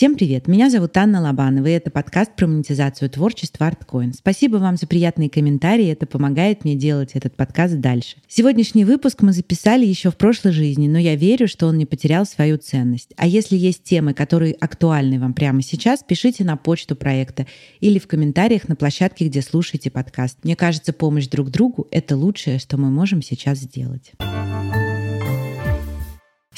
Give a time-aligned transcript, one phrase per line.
[0.00, 0.48] Всем привет!
[0.48, 4.14] Меня зовут Анна Лобанова, и это подкаст про монетизацию творчества ArtCoin.
[4.14, 8.16] Спасибо вам за приятные комментарии, это помогает мне делать этот подкаст дальше.
[8.26, 12.24] Сегодняшний выпуск мы записали еще в прошлой жизни, но я верю, что он не потерял
[12.24, 13.12] свою ценность.
[13.18, 17.46] А если есть темы, которые актуальны вам прямо сейчас, пишите на почту проекта
[17.80, 20.38] или в комментариях на площадке, где слушаете подкаст.
[20.44, 24.12] Мне кажется, помощь друг другу— это лучшее, что мы можем сейчас сделать.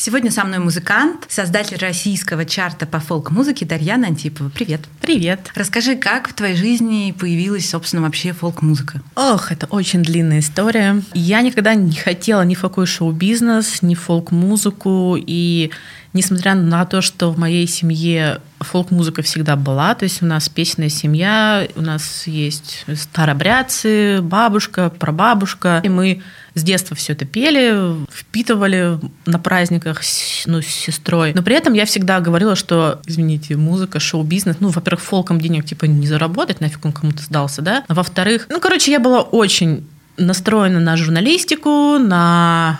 [0.05, 4.48] Сегодня со мной музыкант, создатель российского чарта по фолк-музыке Дарьяна Антипова.
[4.48, 4.80] Привет.
[5.01, 5.52] Привет.
[5.55, 9.01] Расскажи, как в твоей жизни появилась, собственно, вообще фолк-музыка?
[9.15, 11.01] Ох, это очень длинная история.
[11.15, 15.70] Я никогда не хотела ни в какой шоу-бизнес, ни фолк-музыку, и
[16.12, 20.89] несмотря на то, что в моей семье фолк-музыка всегда была, то есть у нас песенная
[20.89, 26.23] семья, у нас есть старобрядцы, бабушка, прабабушка, и мы
[26.55, 30.03] с детства все это пели, впитывали на праздниках
[30.47, 31.33] ну, с сестрой.
[31.34, 35.86] Но при этом я всегда говорила, что, извините, музыка, шоу-бизнес, ну, во-первых, фолком денег типа
[35.86, 37.84] не заработать, нафиг он кому-то сдался, да?
[37.89, 39.86] А во-вторых, ну, короче, я была очень
[40.19, 42.79] настроена на журналистику, на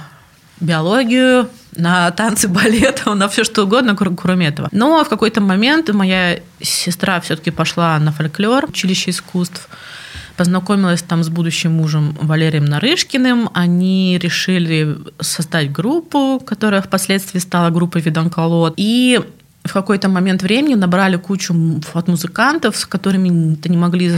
[0.63, 4.69] биологию, на танцы, балет, на все что угодно, кроме этого.
[4.73, 9.69] Но в какой-то момент моя сестра все-таки пошла на фольклор, училище искусств,
[10.37, 13.51] познакомилась там с будущим мужем Валерием Нарышкиным.
[13.55, 18.75] Они решили создать группу, которая впоследствии стала группой Виданколот.
[18.77, 19.21] И
[19.65, 21.55] в какой-то момент времени набрали кучу
[21.95, 24.11] от музыкантов, с которыми ты не могли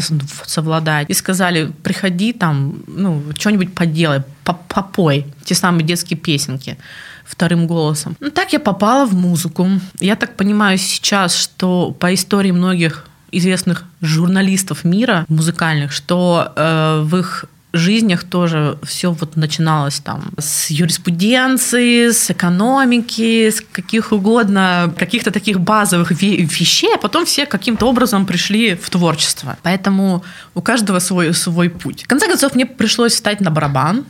[0.46, 4.22] совладать, и сказали, приходи там, ну, что-нибудь поделай,
[4.68, 6.78] попой, те самые детские песенки
[7.24, 8.16] вторым голосом.
[8.20, 9.68] Ну, так я попала в музыку.
[10.00, 17.16] Я так понимаю сейчас, что по истории многих известных журналистов мира музыкальных, что э, в
[17.16, 25.30] их жизнях тоже все вот начиналось там с юриспруденции, с экономики, с каких угодно, каких-то
[25.30, 29.56] таких базовых вещей, а потом все каким-то образом пришли в творчество.
[29.62, 32.04] Поэтому у каждого свой, свой путь.
[32.04, 34.04] В конце концов, мне пришлось встать на барабан,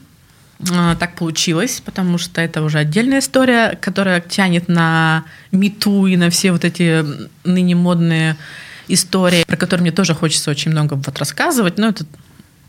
[0.72, 6.30] а, так получилось, потому что это уже отдельная история, которая тянет на мету и на
[6.30, 7.04] все вот эти
[7.44, 8.36] ныне модные
[8.88, 12.04] истории, про которые мне тоже хочется очень много вот рассказывать, но это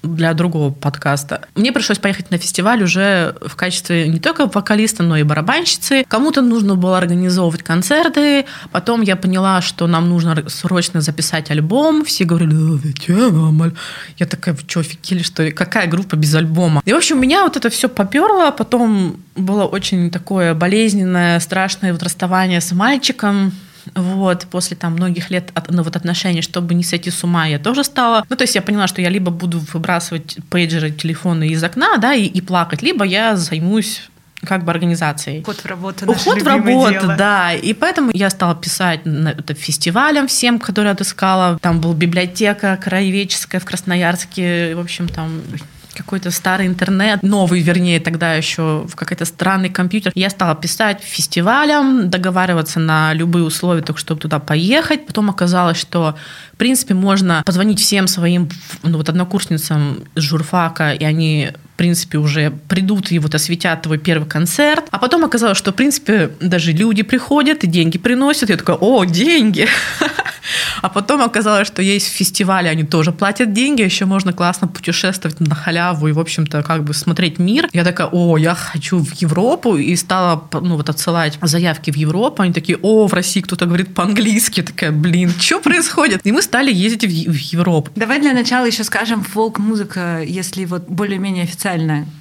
[0.06, 1.42] для другого подкаста.
[1.56, 6.06] Мне пришлось поехать на фестиваль уже в качестве не только вокалиста, но и барабанщицы.
[6.08, 8.46] Кому-то нужно было организовывать концерты.
[8.72, 12.06] Потом я поняла, что нам нужно срочно записать альбом.
[12.06, 13.74] Все говорили, зачем?
[14.18, 15.52] Я такая, вы что, офигели, что ли?
[15.52, 16.82] Какая группа без альбома?
[16.86, 18.52] И, в общем, меня вот это все поперло.
[18.52, 23.54] Потом было очень такое болезненное, страшное вот расставание с мальчиком
[23.95, 27.59] вот, после там многих лет от, ну, вот отношений, чтобы не сойти с ума, я
[27.59, 31.63] тоже стала, ну, то есть я поняла, что я либо буду выбрасывать пейджеры, телефоны из
[31.63, 34.09] окна, да, и, и плакать, либо я займусь
[34.45, 35.41] как бы организацией.
[35.41, 36.11] Уход в работу.
[36.11, 37.16] Уход в работу, дело.
[37.17, 37.53] да.
[37.53, 41.57] И поэтому я стала писать это фестивалям всем, которые отыскала.
[41.59, 44.75] Там была библиотека краеведческая в Красноярске.
[44.75, 45.41] В общем, там
[45.95, 50.11] какой-то старый интернет, новый, вернее, тогда еще в какой-то странный компьютер.
[50.16, 55.07] Я стала писать фестивалям, договариваться на любые условия, только чтобы туда поехать.
[55.07, 56.16] Потом оказалось, что,
[56.53, 58.50] в принципе, можно позвонить всем своим
[58.83, 63.97] ну, вот однокурсницам с журфака, и они в принципе, уже придут и вот осветят твой
[63.97, 64.86] первый концерт.
[64.91, 68.50] А потом оказалось, что, в принципе, даже люди приходят и деньги приносят.
[68.50, 69.68] Я такая, о, деньги!
[70.81, 75.56] А потом оказалось, что есть фестивали, они тоже платят деньги, еще можно классно путешествовать на
[75.56, 77.68] халяву и, в общем-то, как бы смотреть мир.
[77.74, 82.44] Я такая, о, я хочу в Европу, и стала, ну, вот отсылать заявки в Европу.
[82.44, 84.62] Они такие, о, в России кто-то говорит по-английски.
[84.62, 86.22] Такая, блин, что происходит?
[86.24, 87.90] И мы стали ездить в, в Европу.
[87.96, 91.65] Давай для начала еще скажем фолк-музыка, если вот более-менее официально.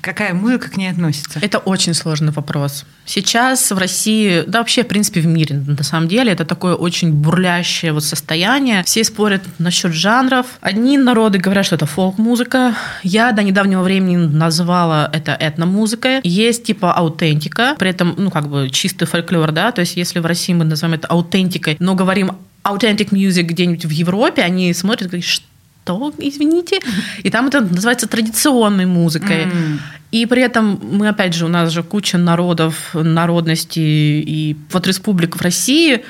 [0.01, 1.39] Какая музыка к ней относится?
[1.43, 2.85] Это очень сложный вопрос.
[3.05, 7.13] Сейчас в России, да вообще, в принципе, в мире, на самом деле, это такое очень
[7.13, 8.83] бурлящее вот состояние.
[8.85, 10.47] Все спорят насчет жанров.
[10.61, 12.75] Одни народы говорят, что это фолк-музыка.
[13.03, 16.21] Я до недавнего времени называла это этномузыкой.
[16.23, 20.27] Есть типа аутентика, при этом, ну, как бы чистый фольклор, да, то есть если в
[20.27, 22.33] России мы называем это аутентикой, но говорим
[22.65, 25.45] authentic music где-нибудь в Европе, они смотрят, говорят, что
[25.85, 26.81] что, извините?
[27.23, 29.45] И там это называется традиционной музыкой.
[29.45, 29.79] Mm.
[30.13, 35.37] И при этом мы, опять же, у нас же куча народов, народностей, и вот республик
[35.37, 36.05] в России,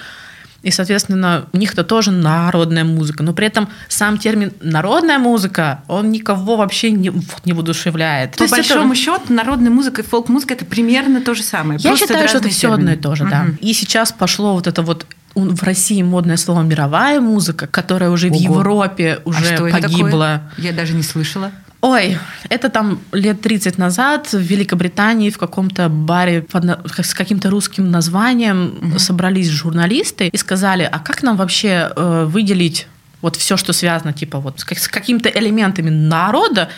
[0.63, 3.23] и, соответственно, у них это тоже народная музыка.
[3.23, 7.13] Но при этом сам термин «народная музыка», он никого вообще не,
[7.45, 8.33] не воодушевляет.
[8.33, 9.03] То По есть, большому это...
[9.03, 11.79] счету, народная музыка и фолк-музыка– это примерно то же самое.
[11.83, 13.47] Я считаю, что это все одно и то же, да.
[13.61, 18.39] И сейчас пошло вот это вот в России модное слово мировая музыка, которая уже Ого.
[18.39, 20.43] в Европе а уже а погибла.
[20.59, 21.51] Я даже не слышала.
[21.81, 22.17] Ой,
[22.49, 26.65] это там лет 30 назад в Великобритании в каком-то баре под,
[27.05, 28.99] с каким-то русским названием угу.
[28.99, 32.87] собрались журналисты и сказали, а как нам вообще э, выделить
[33.21, 36.71] вот все, что связано типа вот с, с какими-то элементами народа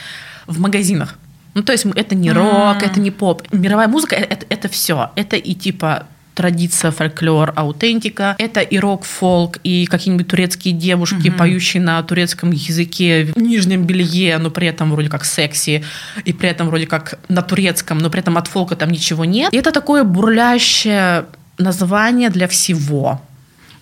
[0.48, 1.14] в магазинах?
[1.54, 2.84] Ну, то есть это не рок, mm.
[2.84, 3.42] это не поп.
[3.52, 5.12] Мировая музыка это, это все.
[5.14, 8.36] Это и типа традиция, фольклор, аутентика.
[8.38, 11.38] Это и рок-фолк, и какие-нибудь турецкие девушки, угу.
[11.38, 15.82] поющие на турецком языке в нижнем белье, но при этом вроде как секси,
[16.24, 19.52] и при этом вроде как на турецком, но при этом от фолка там ничего нет.
[19.52, 21.24] И это такое бурлящее
[21.58, 23.20] название для всего.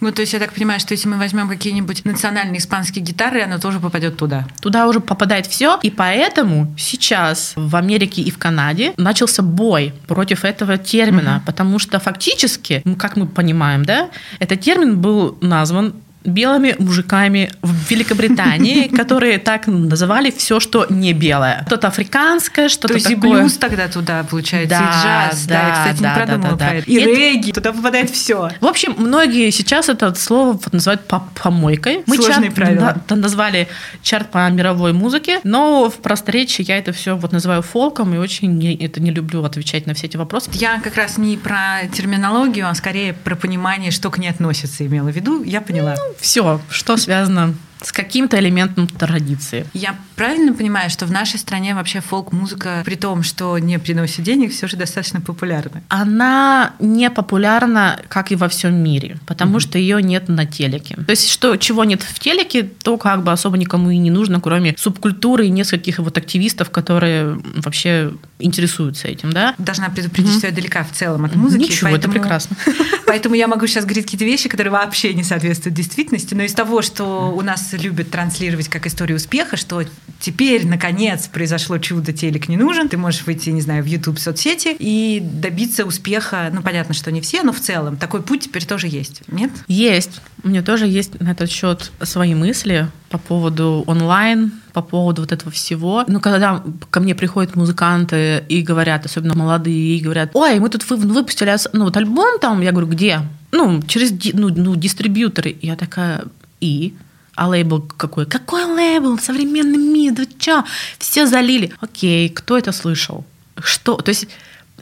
[0.05, 3.59] Ну, то есть я так понимаю, что если мы возьмем какие-нибудь национальные испанские гитары, оно
[3.59, 4.47] тоже попадет туда.
[4.61, 5.79] Туда уже попадает все.
[5.83, 11.47] И поэтому сейчас в Америке и в Канаде начался бой против этого термина, угу.
[11.47, 14.11] потому что фактически, как мы понимаем, да,
[14.41, 21.65] этот термин был назван белыми мужиками в Великобритании, которые так называли все, что не белое.
[21.67, 23.03] Что-то африканское, что-то такое.
[23.03, 25.47] То есть блюз тогда туда, получается, да, и джаз.
[25.47, 26.79] Да, да, я, кстати, да, не продумала да, да, да.
[26.79, 28.51] И, и регги, туда попадает все.
[28.61, 31.03] В общем, многие сейчас это слово называют
[31.43, 32.03] помойкой.
[32.07, 33.03] Мы Сложные чарт, правила.
[33.09, 33.69] Да, назвали
[34.03, 38.57] чарт по мировой музыке, но в просторечии я это все вот называю фолком и очень
[38.57, 40.51] не, это не люблю отвечать на все эти вопросы.
[40.55, 45.11] Я как раз не про терминологию, а скорее про понимание, что к ней относится, имела
[45.11, 45.43] в виду.
[45.43, 45.95] Я поняла.
[45.97, 49.67] Ну, все, что связано с каким-то элементом традиции.
[49.75, 54.53] Я правильно понимаю, что в нашей стране вообще фолк-музыка, при том, что не приносит денег,
[54.53, 55.83] все же достаточно популярна?
[55.89, 59.61] Она не популярна, как и во всем мире, потому mm-hmm.
[59.61, 60.97] что ее нет на телеке.
[60.97, 64.41] То есть, что, чего нет в телеке, то как бы особо никому и не нужно,
[64.41, 69.55] кроме субкультуры и нескольких вот активистов, которые вообще интересуются этим, да?
[69.59, 70.39] Должна предупредить, mm-hmm.
[70.39, 71.63] что я далека в целом от музыки.
[71.63, 72.57] Ничего, поэтому, это прекрасно.
[73.07, 76.83] Поэтому я могу сейчас говорить какие-то вещи, которые вообще не соответствуют действительности, но из того,
[76.83, 79.83] что у нас любят транслировать как историю успеха, что
[80.21, 84.77] теперь, наконец, произошло чудо, телек не нужен, ты можешь выйти, не знаю, в YouTube соцсети
[84.79, 88.89] и добиться успеха, ну, понятно, что не все, но в целом такой путь теперь тоже
[88.89, 89.51] есть, нет?
[89.69, 90.21] Есть.
[90.43, 95.33] У меня тоже есть на этот счет свои мысли по поводу онлайн, по поводу вот
[95.33, 96.05] этого всего.
[96.07, 100.89] Ну, когда ко мне приходят музыканты и говорят, особенно молодые, и говорят, ой, мы тут
[100.91, 103.21] выпустили ну, вот альбом там, я говорю, где?
[103.53, 105.57] Ну, через ну, ну, дистрибьюторы.
[105.63, 106.25] Я такая,
[106.61, 106.95] и?
[107.37, 108.27] А лейбл какой?
[108.27, 109.19] Какой лейбл?
[109.19, 110.65] Современный мир, да чё?
[110.99, 111.73] Все залили.
[111.81, 113.25] Окей, кто это слышал?
[113.57, 113.97] Что?
[113.97, 114.29] То есть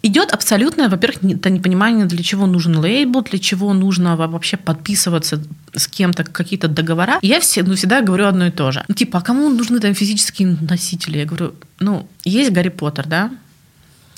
[0.02, 5.42] идет абсолютное, во-первых, это непонимание, для чего нужен лейбл, для чего нужно вообще подписываться
[5.74, 7.18] с кем-то какие-то договора.
[7.22, 8.84] Я все, ну, всегда говорю одно и то же.
[8.88, 11.18] Ну, типа, а кому нужны там физические носители?
[11.18, 13.30] Я говорю, ну, есть Гарри Поттер, да?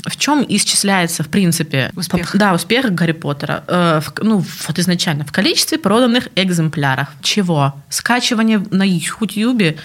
[0.04, 2.32] В чем исчисляется, в принципе, успех?
[2.32, 3.64] По, да, успех Гарри Поттера.
[3.66, 7.08] Э, в, ну, вот изначально, в количестве проданных экземпляров.
[7.22, 7.74] Чего?
[7.88, 9.76] Скачивание на Ютьюбе,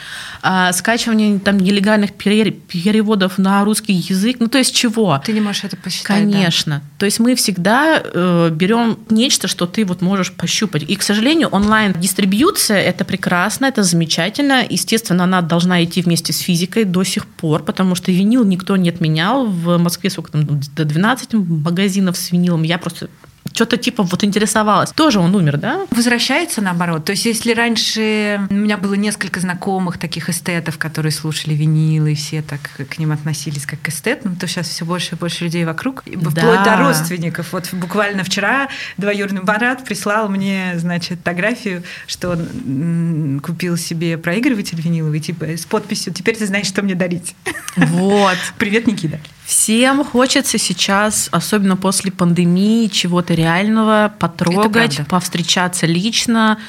[0.44, 4.38] э, скачивание там нелегальных переводов на русский язык.
[4.40, 5.22] Ну, то есть чего?
[5.26, 6.08] Ты не можешь это посчитать.
[6.08, 6.76] Конечно.
[6.76, 7.00] Да?
[7.00, 10.84] То есть мы всегда э, берем нечто, что ты вот можешь пощупать.
[10.84, 14.66] И, к сожалению, онлайн-дистрибьюция это прекрасно, это замечательно.
[14.70, 18.90] Естественно, она должна идти вместе с физикой до сих пор, потому что винил никто не
[18.90, 19.46] отменял.
[19.46, 20.46] В Москве сколько там,
[20.76, 22.64] до 12 магазинов с винилом.
[22.64, 23.10] Я просто
[23.54, 24.92] что-то типа вот интересовалась.
[24.92, 25.86] Тоже он умер, да?
[25.92, 27.06] Возвращается наоборот.
[27.06, 32.16] То есть если раньше у меня было несколько знакомых таких эстетов, которые слушали винилы, и
[32.16, 35.66] все так к ним относились как к эстетам, то сейчас все больше и больше людей
[35.66, 36.30] вокруг, да.
[36.30, 37.54] вплоть до родственников.
[37.54, 45.20] Вот буквально вчера двоюродный брат прислал мне, значит, фотографию, что он купил себе проигрыватель виниловый,
[45.20, 47.36] типа с подписью «Теперь ты знаешь, что мне дарить».
[47.76, 48.38] Вот.
[48.58, 49.20] Привет, Никита.
[49.50, 56.60] Всем хочется сейчас, особенно после пандемии, чего-то реального, потрогать, повстречаться лично.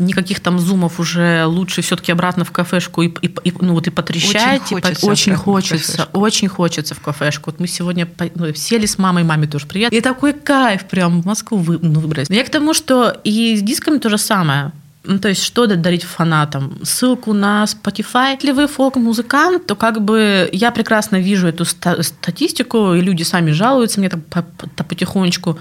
[0.00, 3.90] Никаких там зумов уже лучше все-таки обратно в кафешку и, и, и ну вот и
[3.90, 4.62] потрещать.
[4.72, 5.06] Очень хочется.
[5.06, 7.52] И, очень хочется, очень хочется в кафешку.
[7.52, 9.92] Вот мы сегодня ну, сели с мамой, маме тоже привет.
[9.92, 12.28] И такой кайф прям в Москву вы, ну, выбрать.
[12.30, 14.72] Я к тому, что и с дисками то же самое.
[15.06, 16.78] Ну, то есть, что дарить фанатам?
[16.82, 18.32] Ссылку на Spotify.
[18.40, 24.00] Если вы фолк-музыкант, то как бы я прекрасно вижу эту статистику, и люди сами жалуются
[24.00, 25.58] мне так потихонечку.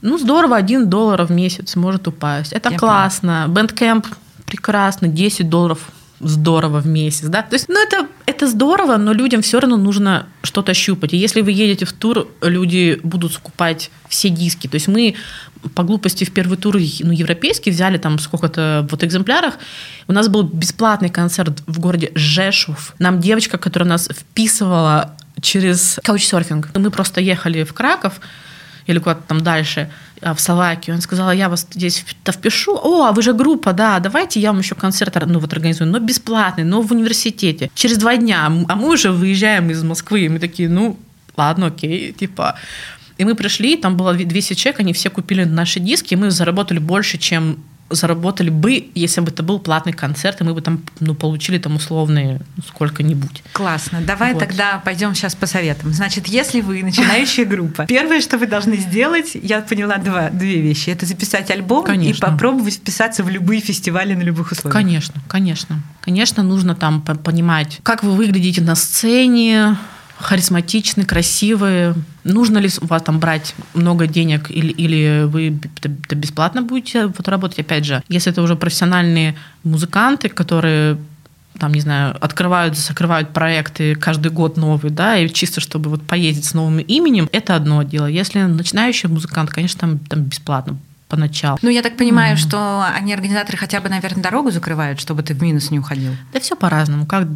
[0.00, 2.52] Ну, здорово, один доллар в месяц может упасть.
[2.52, 3.46] Это я классно.
[3.48, 4.06] Bandcamp
[4.46, 5.78] прекрасно, 10 долларов
[6.24, 7.42] здорово в месяц, да.
[7.42, 11.12] То есть, ну, это, это здорово, но людям все равно нужно что-то щупать.
[11.12, 14.66] И если вы едете в тур, люди будут скупать все диски.
[14.66, 15.14] То есть мы
[15.74, 19.54] по глупости в первый тур ну, европейский взяли там сколько-то вот экземплярах.
[20.08, 22.94] У нас был бесплатный концерт в городе Жешув.
[22.98, 26.70] Нам девочка, которая нас вписывала через каучсерфинг.
[26.74, 28.20] Мы просто ехали в Краков,
[28.86, 29.90] или куда-то там дальше,
[30.32, 30.96] в Словакию.
[30.96, 32.76] Он сказал, я вас здесь впишу.
[32.76, 35.98] О, а вы же группа, да, давайте я вам еще концерт ну, вот, организую, но
[35.98, 37.70] бесплатный, но в университете.
[37.74, 40.98] Через два дня, а мы уже выезжаем из Москвы, и мы такие, ну,
[41.36, 42.56] ладно, окей, типа...
[43.16, 46.80] И мы пришли, там было 200 человек, они все купили наши диски, и мы заработали
[46.80, 47.58] больше, чем
[47.94, 51.76] заработали бы, если бы это был платный концерт, и мы бы там ну, получили там
[51.76, 53.42] условные сколько-нибудь.
[53.52, 54.00] Классно.
[54.00, 54.40] Давай вот.
[54.40, 55.92] тогда пойдем сейчас по советам.
[55.92, 60.90] Значит, если вы начинающая группа, первое, что вы должны сделать, я поняла два, две вещи.
[60.90, 62.26] Это записать альбом конечно.
[62.26, 64.74] и попробовать вписаться в любые фестивали на любых условиях.
[64.74, 65.82] Конечно, конечно.
[66.00, 69.76] Конечно, нужно там понимать, как вы выглядите на сцене,
[70.18, 71.94] харизматичны, красивые.
[72.24, 75.58] Нужно ли у вас там брать много денег или, или вы
[76.10, 77.60] бесплатно будете вот работать?
[77.60, 80.98] Опять же, если это уже профессиональные музыканты, которые
[81.58, 86.46] там, не знаю, открывают, закрывают проекты каждый год новые, да, и чисто чтобы вот поездить
[86.46, 88.06] с новым именем, это одно дело.
[88.06, 90.78] Если начинающий музыкант, конечно, там, там бесплатно
[91.14, 91.58] поначалу.
[91.62, 92.40] Ну, я так понимаю, mm.
[92.40, 96.12] что они, организаторы, хотя бы, наверное, дорогу закрывают, чтобы ты в минус не уходил.
[96.32, 97.28] Да все по-разному, как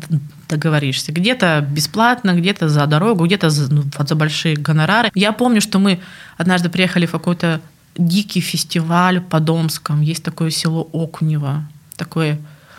[0.48, 1.12] договоришься.
[1.12, 5.10] Где-то бесплатно, где-то за дорогу, где-то за, ну, за большие гонорары.
[5.14, 6.00] Я помню, что мы
[6.36, 7.60] однажды приехали в какой-то
[7.96, 10.00] дикий фестиваль по Домском.
[10.00, 11.62] Есть такое село Окунево,
[11.96, 12.38] такое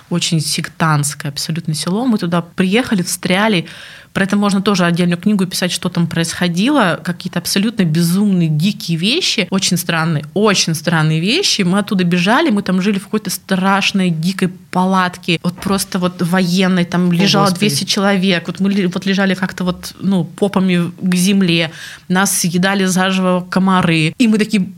[0.09, 2.05] очень сектантское абсолютно село.
[2.05, 3.65] Мы туда приехали, встряли.
[4.13, 6.99] Про это можно тоже отдельную книгу писать, что там происходило.
[7.03, 9.47] Какие-то абсолютно безумные, дикие вещи.
[9.51, 11.61] Очень странные, очень странные вещи.
[11.61, 15.39] Мы оттуда бежали, мы там жили в какой-то страшной, дикой палатке.
[15.43, 16.85] Вот просто вот военной.
[16.85, 18.47] Там лежало О, 200 человек.
[18.47, 21.71] Вот мы вот лежали как-то вот, ну, попами к земле.
[22.07, 24.15] Нас съедали заживо комары.
[24.17, 24.69] И мы такие,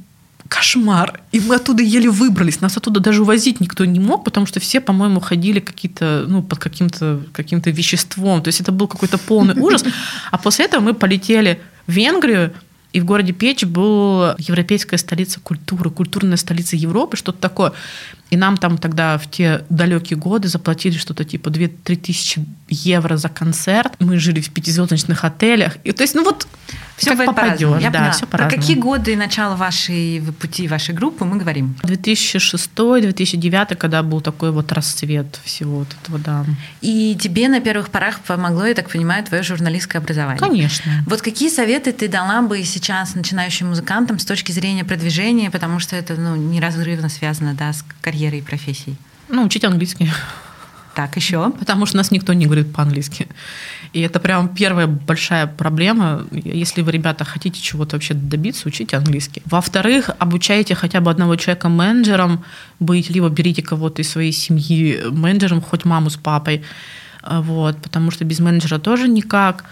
[0.51, 1.21] кошмар.
[1.31, 2.59] И мы оттуда еле выбрались.
[2.59, 6.59] Нас оттуда даже увозить никто не мог, потому что все, по-моему, ходили какие-то, ну, под
[6.59, 8.43] каким-то каким веществом.
[8.43, 9.85] То есть это был какой-то полный ужас.
[10.29, 12.51] А после этого мы полетели в Венгрию,
[12.91, 17.71] и в городе Печь была европейская столица культуры, культурная столица Европы, что-то такое.
[18.31, 23.27] И нам там тогда в те далекие годы заплатили что-то типа 2-3 тысячи евро за
[23.27, 23.93] концерт.
[23.99, 25.75] Мы жили в пятизвездочных отелях.
[25.83, 26.47] И, то есть, ну вот
[26.95, 31.75] все как попадешь, да, все Про какие годы начала вашей пути, вашей группы мы говорим?
[31.83, 36.45] 2006-2009, когда был такой вот расцвет всего вот этого, да.
[36.81, 40.39] И тебе на первых порах помогло, я так понимаю, твое журналистское образование?
[40.39, 41.03] Конечно.
[41.05, 45.97] Вот какие советы ты дала бы сейчас начинающим музыкантам с точки зрения продвижения, потому что
[45.97, 48.95] это ну, неразрывно связано да, с карьерой и профессией?
[49.29, 50.09] Ну, учить английский.
[50.93, 51.51] Так, еще?
[51.51, 53.27] Потому что нас никто не говорит по-английски.
[53.93, 56.25] И это прям первая большая проблема.
[56.31, 59.41] Если вы, ребята, хотите чего-то вообще добиться, учите английский.
[59.45, 62.43] Во-вторых, обучайте хотя бы одного человека менеджером
[62.79, 66.61] быть, либо берите кого-то из своей семьи менеджером, хоть маму с папой.
[67.23, 69.63] Вот, потому что без менеджера тоже никак.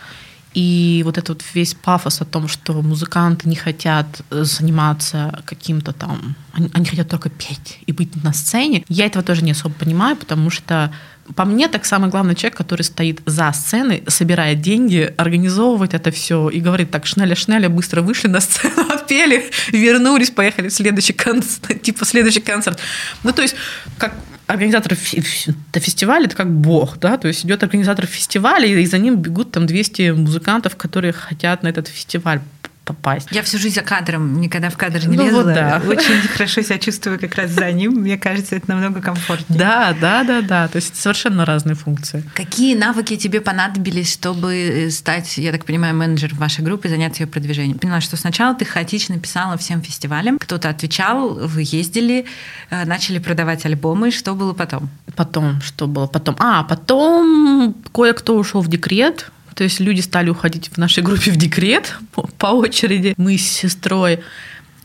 [0.54, 6.70] И вот этот весь пафос о том, что музыканты не хотят заниматься каким-то там, они,
[6.74, 10.50] они хотят только петь и быть на сцене, я этого тоже не особо понимаю, потому
[10.50, 10.92] что
[11.36, 16.50] по мне, так самый главный человек, который стоит за сценой, собирает деньги, организовывает это все
[16.50, 22.06] и говорит, так, шнеля-шнеля, быстро вышли на сцену, отпели, вернулись, поехали в следующий концерт, типа
[22.06, 22.80] следующий концерт.
[23.24, 23.56] Ну, то есть,
[23.98, 24.14] как
[24.48, 29.52] организатор фестиваля это как бог, да, то есть идет организатор фестиваля, и за ним бегут
[29.52, 32.42] там 200 музыкантов, которые хотят на этот фестиваль
[32.90, 33.28] попасть.
[33.32, 35.44] Я всю жизнь за кадром, никогда в кадр не ну, лезла.
[35.44, 35.82] Вот да.
[35.88, 37.94] Очень хорошо себя чувствую как раз за ним.
[38.02, 39.60] Мне кажется, это намного комфортнее.
[39.60, 40.68] Да, да, да, да.
[40.68, 42.24] То есть совершенно разные функции.
[42.34, 47.22] Какие навыки тебе понадобились, чтобы э, стать, я так понимаю, менеджером вашей группы и заняться
[47.22, 47.78] ее продвижением?
[47.78, 52.26] Поняла, что сначала ты хаотично писала всем фестивалям, кто-то отвечал, вы ездили,
[52.72, 54.10] э, начали продавать альбомы.
[54.10, 54.90] Что было потом?
[55.16, 56.36] Потом, что было потом?
[56.40, 61.36] А, потом кое-кто ушел в декрет, то есть люди стали уходить в нашей группе в
[61.36, 63.14] декрет по, очереди.
[63.18, 64.22] Мы с сестрой.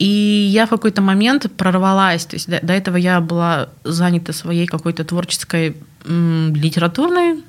[0.00, 0.04] И
[0.52, 2.26] я в какой-то момент прорвалась.
[2.26, 7.44] То есть до, до этого я была занята своей какой-то творческой м, литературной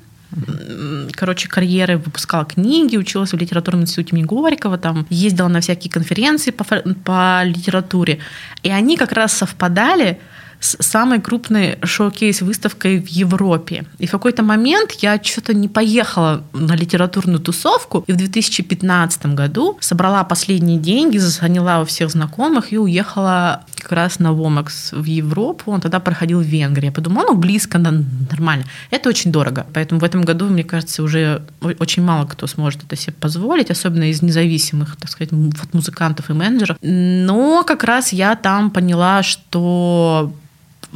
[1.12, 6.50] короче, карьеры, выпускала книги, училась в литературном институте имени Горького, там ездила на всякие конференции
[6.50, 6.64] по,
[7.04, 8.18] по литературе.
[8.62, 10.18] И они как раз совпадали
[10.60, 13.84] с самой крупной шоу-кейс-выставкой в Европе.
[13.98, 19.78] И в какой-то момент я что-то не поехала на литературную тусовку, и в 2015 году
[19.80, 25.70] собрала последние деньги, заняла у всех знакомых и уехала как раз на Вомакс в Европу.
[25.70, 26.86] Он тогда проходил в Венгрии.
[26.86, 28.64] Я подумала, ну, близко, нормально.
[28.90, 29.66] Это очень дорого.
[29.74, 34.10] Поэтому в этом году, мне кажется, уже очень мало кто сможет это себе позволить, особенно
[34.10, 35.32] из независимых, так сказать,
[35.72, 36.76] музыкантов и менеджеров.
[36.82, 40.32] Но как раз я там поняла, что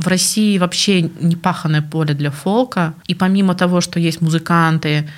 [0.01, 2.95] в России вообще не паханное поле для фолка.
[3.07, 5.09] И помимо того, что есть музыканты,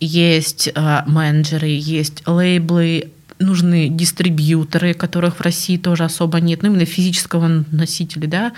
[0.00, 6.84] есть э, менеджеры, есть лейблы, нужны дистрибьюторы, которых в России тоже особо нет, ну именно
[6.84, 8.52] физического носителя, да,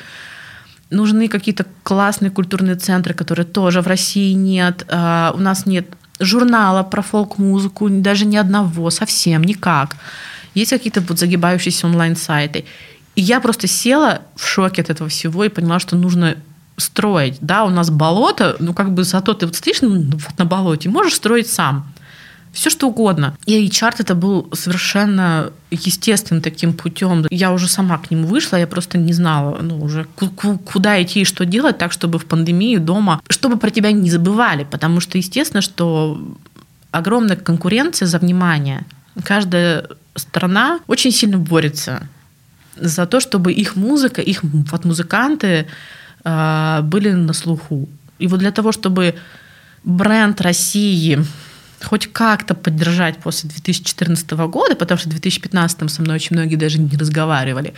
[0.91, 4.87] нужны какие-то классные культурные центры, которые тоже в России нет.
[4.89, 5.87] А, у нас нет
[6.21, 9.97] журнала про фолк-музыку, даже ни одного, совсем никак.
[10.55, 12.65] Есть какие-то вот загибающиеся онлайн-сайты.
[13.15, 16.37] И я просто села в шоке от этого всего и поняла, что нужно
[16.77, 17.39] строить.
[17.41, 21.49] Да, у нас болото, ну как бы зато ты вот стоишь на болоте, можешь строить
[21.49, 21.95] сам
[22.55, 23.37] все что угодно.
[23.47, 27.27] И чарт это был совершенно естественным таким путем.
[27.31, 31.25] Я уже сама к нему вышла, я просто не знала, ну, уже куда идти и
[31.25, 35.61] что делать, так, чтобы в пандемии дома, чтобы про тебя не забывали, потому что, естественно,
[35.61, 36.37] что
[36.93, 38.85] огромная конкуренция за внимание.
[39.25, 42.09] Каждая страна очень сильно борется
[42.77, 45.67] за то, чтобы их музыка, их вот музыканты
[46.25, 47.89] э, были на слуху.
[48.19, 49.15] И вот для того, чтобы
[49.85, 51.19] бренд России
[51.83, 56.79] хоть как-то поддержать после 2014 года, потому что в 2015 со мной очень многие даже
[56.79, 57.75] не разговаривали.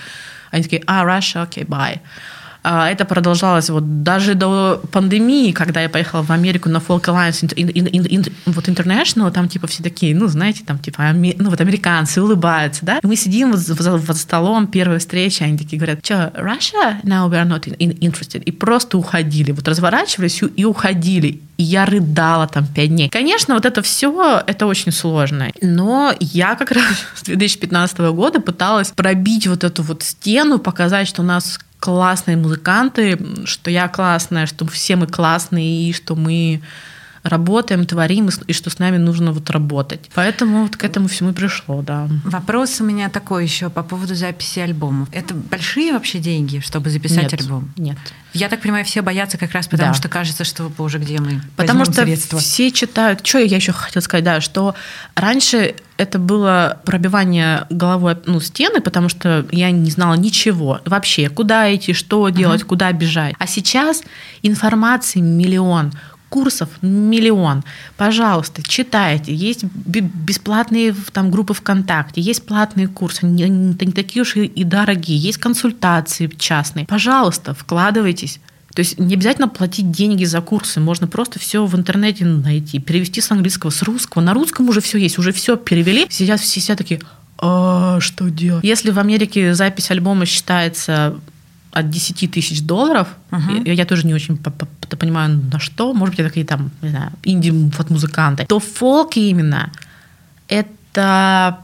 [0.51, 2.01] Они такие, а, Russia, окей, okay, bye.
[2.69, 7.45] А, это продолжалось вот даже до пандемии, когда я поехала в Америку на Folk Alliance
[7.55, 11.51] in, in, in, in, вот International, там типа все такие, ну, знаете, там типа, ну,
[11.51, 12.99] вот американцы улыбаются, да?
[12.99, 17.01] И мы сидим вот за, столом, первая встреча, они такие говорят, что, Russia?
[17.05, 18.43] No, we are not in, interested.
[18.43, 21.43] И просто уходили, вот разворачивались и уходили.
[21.59, 23.09] И я рыдала там пять дней.
[23.09, 25.53] Конечно, вот это все, это очень сложно.
[25.63, 31.23] Но я как раз с 2015 года пыталась пробить вот эту вот стену, показать, что
[31.23, 36.63] у нас классные музыканты, что я классная, что все мы классные, и что мы
[37.29, 40.11] работаем, творим, и что с нами нужно вот работать.
[40.15, 42.09] Поэтому вот к этому всему пришло, да.
[42.25, 45.09] Вопрос у меня такой еще по поводу записи альбомов.
[45.13, 47.73] Это большие вообще деньги, чтобы записать нет, альбом?
[47.77, 47.99] Нет.
[48.33, 49.95] Я так понимаю, все боятся как раз потому, да.
[49.95, 52.39] что кажется, что, боже, где мы Потому что средства.
[52.39, 53.27] все читают...
[53.27, 54.75] Что я еще хотела сказать, да, что
[55.15, 60.81] раньше это было пробивание головой ну, стены, потому что я не знала ничего.
[60.85, 62.67] Вообще, куда идти, что делать, uh-huh.
[62.67, 63.35] куда бежать.
[63.39, 64.03] А сейчас
[64.43, 65.93] информации миллион
[66.29, 67.65] курсов миллион.
[67.97, 69.35] Пожалуйста, читайте.
[69.35, 75.39] Есть бесплатные там, группы ВКонтакте, есть платные курсы, не, не такие уж и дорогие, есть
[75.39, 76.87] консультации частные.
[76.87, 78.41] Пожалуйста, вкладывайтесь.
[78.75, 83.23] То есть не обязательно платить деньги за курсы, можно просто все в интернете найти, перевести
[83.23, 84.21] с английского, с русского.
[84.21, 86.07] На русском уже все есть, уже все перевели.
[86.11, 87.01] Сидят все сидят такие,
[87.39, 88.65] а что делать?
[88.65, 91.19] Если в Америке запись альбома считается
[91.77, 93.67] от 10 тысяч долларов, uh-huh.
[93.67, 97.13] я, я тоже не очень понимаю, на что, может быть, это какие там, не знаю,
[97.23, 99.71] инди-музыканты, то фолк именно
[100.49, 101.59] это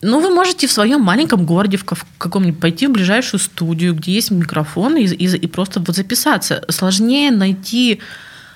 [0.00, 1.84] ну, вы можете в своем маленьком городе, в
[2.18, 6.64] каком-нибудь пойти в ближайшую студию, где есть микрофон, и, и, и просто вот записаться.
[6.68, 7.98] Сложнее найти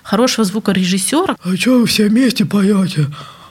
[0.05, 1.35] хорошего звукорежиссера.
[1.43, 3.07] А что вы все вместе поете?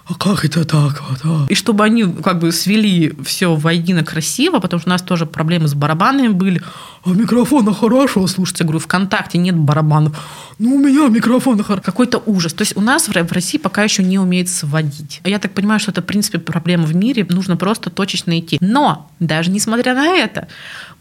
[0.07, 1.19] А как это так вот?
[1.23, 1.45] А?
[1.47, 5.67] И чтобы они как бы свели все воедино красиво, потому что у нас тоже проблемы
[5.67, 6.61] с барабанами были.
[7.05, 8.25] А микрофона хорошо?
[8.27, 10.17] Слушайте, я говорю, ВКонтакте нет барабанов.
[10.59, 11.83] Ну, у меня микрофон хорошо.
[11.83, 12.53] Какой-то ужас.
[12.53, 15.21] То есть у нас в России пока еще не умеет сводить.
[15.23, 17.25] Я так понимаю, что это, в принципе, проблема в мире.
[17.29, 18.57] Нужно просто точечно идти.
[18.59, 20.47] Но даже несмотря на это,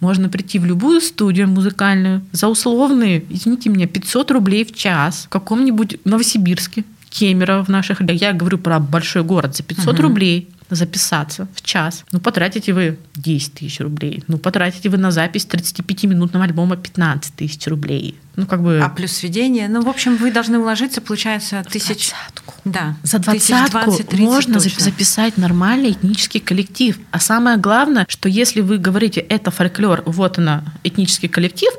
[0.01, 5.29] можно прийти в любую студию музыкальную за условные, извините меня, 500 рублей в час в
[5.29, 8.01] каком-нибудь Новосибирске Кемерово в наших...
[8.01, 9.57] Я говорю про большой город.
[9.57, 10.03] За 500 угу.
[10.03, 12.05] рублей записаться в час.
[12.13, 14.23] Ну, потратите вы 10 тысяч рублей.
[14.29, 18.17] Ну, потратите вы на запись 35-минутного альбома 15 тысяч рублей.
[18.37, 18.81] Ну, как бы...
[18.81, 19.69] А плюс сведение.
[19.69, 22.11] Ну, в общем, вы должны уложиться, получается, тысяч...
[22.11, 22.55] Двадцатку.
[22.65, 22.97] Да.
[23.03, 24.85] За двадцатку можно точно.
[24.85, 26.99] записать нормальный этнический коллектив.
[27.11, 31.73] А самое главное, что если вы говорите, это фольклор, вот она, этнический коллектив,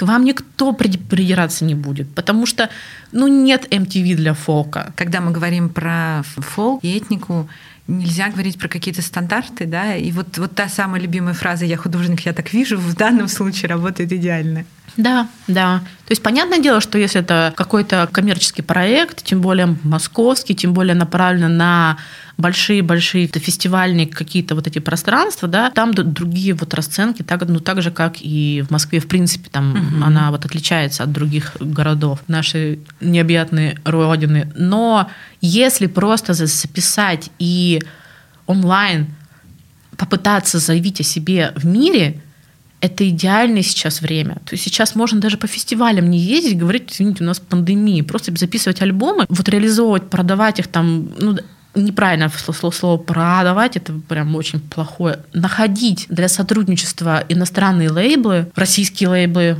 [0.00, 2.70] к вам никто придираться не будет, потому что
[3.12, 4.94] ну, нет MTV для фолка.
[4.96, 7.50] Когда мы говорим про фолк и этнику,
[7.86, 12.20] нельзя говорить про какие-то стандарты, да, и вот, вот та самая любимая фраза «я художник,
[12.20, 14.64] я так вижу» в данном случае работает идеально.
[14.96, 15.78] Да, да.
[16.06, 20.94] То есть понятное дело, что если это какой-то коммерческий проект, тем более московский, тем более
[20.94, 21.96] направлен на
[22.36, 27.90] большие-большие фестивальные какие-то вот эти пространства, да, там другие вот расценки, так, ну, так же,
[27.90, 30.04] как и в Москве, в принципе, там угу.
[30.04, 34.50] она вот отличается от других городов нашей необъятной родины.
[34.56, 37.80] Но если просто записать и
[38.46, 39.06] онлайн
[39.96, 42.22] попытаться заявить о себе в мире,
[42.80, 44.36] это идеальное сейчас время.
[44.46, 48.34] То есть сейчас можно даже по фестивалям не ездить, говорить, извините, у нас пандемия, просто
[48.36, 51.36] записывать альбомы, вот реализовывать, продавать их там, ну,
[51.74, 55.20] неправильно слово, слово продавать, это прям очень плохое.
[55.32, 59.56] Находить для сотрудничества иностранные лейблы, российские лейблы,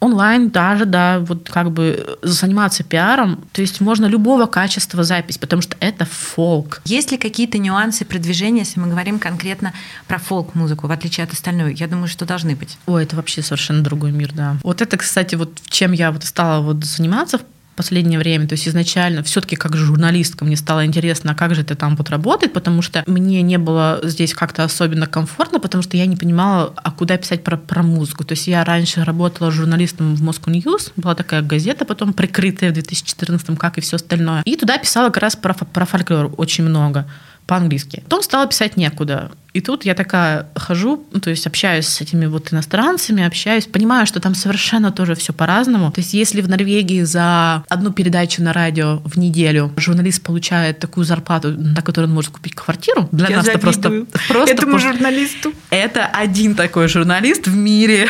[0.00, 5.62] онлайн даже, да, вот как бы заниматься пиаром, то есть можно любого качества запись, потому
[5.62, 6.80] что это фолк.
[6.84, 9.72] Есть ли какие-то нюансы продвижения, если мы говорим конкретно
[10.06, 11.74] про фолк-музыку, в отличие от остальной?
[11.74, 12.78] Я думаю, что должны быть.
[12.86, 14.56] Ой, это вообще совершенно другой мир, да.
[14.62, 17.40] Вот это, кстати, вот чем я вот стала вот заниматься
[17.78, 18.48] последнее время.
[18.48, 22.10] То есть изначально все-таки как журналистка мне стало интересно, а как же это там вот
[22.10, 26.72] работает, потому что мне не было здесь как-то особенно комфортно, потому что я не понимала,
[26.74, 28.24] а куда писать про, про музыку.
[28.24, 32.74] То есть я раньше работала журналистом в Moscow News, была такая газета потом прикрытая в
[32.74, 34.42] 2014, как и все остальное.
[34.44, 37.06] И туда писала как раз про, про фольклор очень много
[37.48, 38.02] по-английски.
[38.04, 39.30] Потом стала писать некуда.
[39.54, 44.06] И тут я такая хожу, ну, то есть общаюсь с этими вот иностранцами, общаюсь, понимаю,
[44.06, 45.90] что там совершенно тоже все по-разному.
[45.90, 51.06] То есть если в Норвегии за одну передачу на радио в неделю журналист получает такую
[51.06, 54.52] зарплату, на которую он может купить квартиру, для я нас это просто, просто...
[54.52, 55.54] Этому журналисту.
[55.70, 58.08] Это один такой журналист в мире.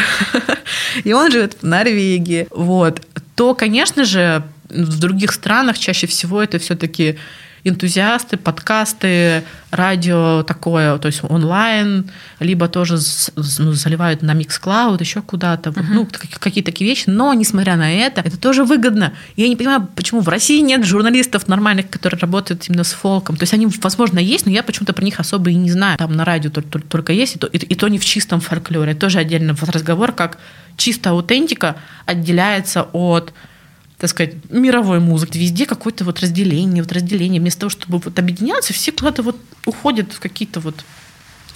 [1.05, 2.49] И он живет в Норвегии.
[2.51, 3.01] Вот.
[3.37, 7.19] То, конечно же, в других странах чаще всего это все-таки
[7.65, 12.99] энтузиасты, подкасты, радио такое, то есть онлайн, либо тоже
[13.37, 15.85] ну, заливают на Mixcloud, еще куда-то, uh-huh.
[15.91, 17.05] ну, какие-то такие вещи.
[17.07, 19.13] Но, несмотря на это, это тоже выгодно.
[19.37, 23.37] Я не понимаю, почему в России нет журналистов нормальных, которые работают именно с фолком.
[23.37, 25.99] То есть они, возможно, есть, но я почему-то про них особо и не знаю.
[25.99, 28.93] Там на радио только, только есть, и то, и, и то не в чистом фольклоре.
[28.93, 30.39] Это тоже отдельный разговор, как
[30.77, 33.33] чистая аутентика отделяется от
[33.99, 35.39] так сказать, мировой музыки.
[35.39, 37.41] Везде какое-то вот разделение, вот разделение.
[37.41, 40.85] Вместо того, чтобы вот объединяться, все куда-то вот уходят в какие-то вот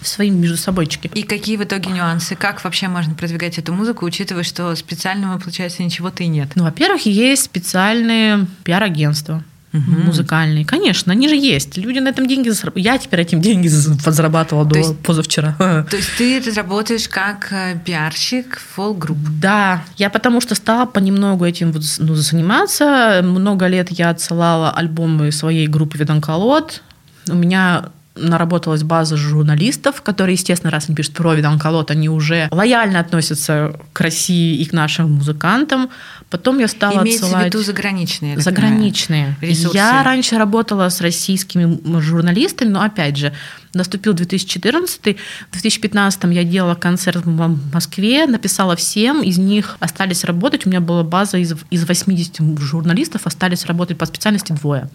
[0.01, 1.11] свои между собойчики.
[1.15, 2.35] И какие в итоге нюансы?
[2.35, 6.51] Как вообще можно продвигать эту музыку, учитывая, что специального, получается, ничего-то и нет?
[6.57, 9.91] Ну, во-первых, есть специальные пиар-агентства угу.
[10.07, 10.65] музыкальные.
[10.65, 11.77] Конечно, они же есть.
[11.77, 12.87] Люди на этом деньги зарабатывают.
[12.87, 15.55] Я теперь этим деньги зарабатывала до есть, позавчера.
[15.59, 19.19] То есть ты работаешь как э, пиарщик фолк-групп?
[19.41, 23.21] Да, я потому что стала понемногу этим вот, ну, заниматься.
[23.23, 26.83] Много лет я отсылала альбомы своей группы «Виданколот».
[27.29, 33.01] У меня наработалась база журналистов, которые, естественно, раз они пишут про Виданколот, они уже лояльно
[33.01, 35.89] относятся к России и к нашим музыкантам.
[36.29, 37.45] Потом я стала Имеется отсылать...
[37.45, 38.39] в виду заграничные?
[38.39, 39.37] Заграничные.
[39.41, 39.77] Ресурсы.
[39.77, 43.33] Я раньше работала с российскими журналистами, но опять же,
[43.75, 45.17] наступил 2014,
[45.49, 50.81] в 2015 я делала концерт в Москве, написала всем, из них остались работать, у меня
[50.81, 54.91] была база из, из 80 журналистов, остались работать по специальности двое.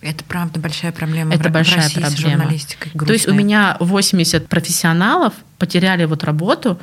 [0.00, 1.34] Это правда большая проблема.
[1.34, 2.16] Это в, большая России проблема.
[2.16, 3.06] С журналистикой грустная.
[3.06, 6.78] То есть у меня 80 профессионалов потеряли вот работу,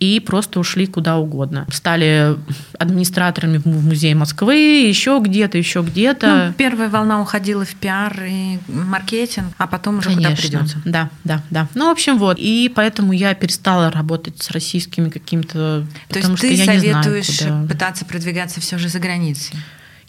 [0.00, 1.66] и просто ушли куда угодно.
[1.70, 2.34] Стали
[2.78, 4.54] администраторами в музее Москвы,
[4.88, 6.46] еще где-то, еще где-то.
[6.46, 10.34] Ну, первая волна уходила в пиар и маркетинг, а потом уже Конечно.
[10.34, 10.82] куда придется.
[10.86, 11.68] Да, да, да.
[11.74, 12.38] Ну, в общем, вот.
[12.40, 15.86] И поэтому я перестала работать с российскими какими-то...
[16.08, 19.54] То есть ты советуешь знаю, пытаться продвигаться все же за границей?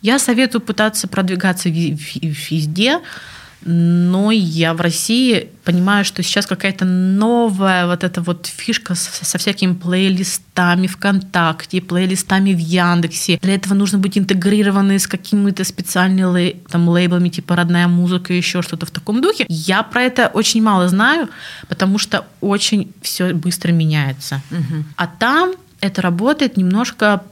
[0.02, 3.00] Я советую пытаться продвигаться везде,
[3.64, 9.38] но я в России понимаю, что сейчас какая-то новая вот эта вот фишка со, со
[9.38, 13.38] всякими плейлистами ВКонтакте, плейлистами в Яндексе.
[13.42, 18.88] Для этого нужно быть интегрированы с какими-то специальными там, лейблами, типа «Родная музыка», еще что-то
[18.88, 19.46] в таком духе.
[19.48, 21.30] Я про это очень мало знаю,
[21.68, 24.42] потому что очень все быстро меняется.
[24.50, 24.84] Угу.
[24.96, 27.24] А там это работает немножко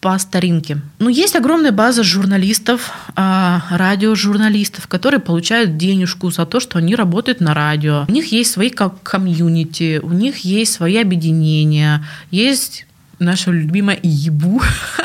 [0.00, 0.78] по старинке.
[1.00, 7.40] Ну, есть огромная база журналистов, а, радиожурналистов, которые получают денежку за то, что они работают
[7.40, 8.04] на радио.
[8.08, 12.86] У них есть свои комьюнити, у них есть свои объединения, есть
[13.18, 14.62] наша любимая ИБУ,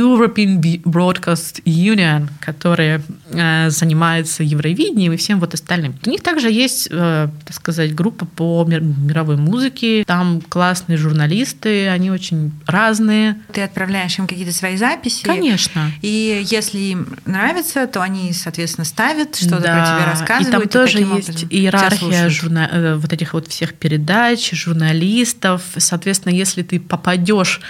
[0.00, 5.94] European Broadcast Union, которая э, занимается Евровидением и всем вот остальным.
[6.04, 10.04] У них также есть, э, так сказать, группа по мировой музыке.
[10.06, 13.36] Там классные журналисты, они очень разные.
[13.52, 15.24] Ты отправляешь им какие-то свои записи.
[15.24, 15.90] Конечно.
[16.02, 19.74] И если им нравится, то они, соответственно, ставят, что-то да.
[19.74, 20.48] про тебя рассказывают.
[20.48, 22.68] И там тоже и есть иерархия журна...
[22.70, 25.62] Э, вот этих вот всех передач, журналистов.
[25.76, 27.60] Соответственно, если ты попадешь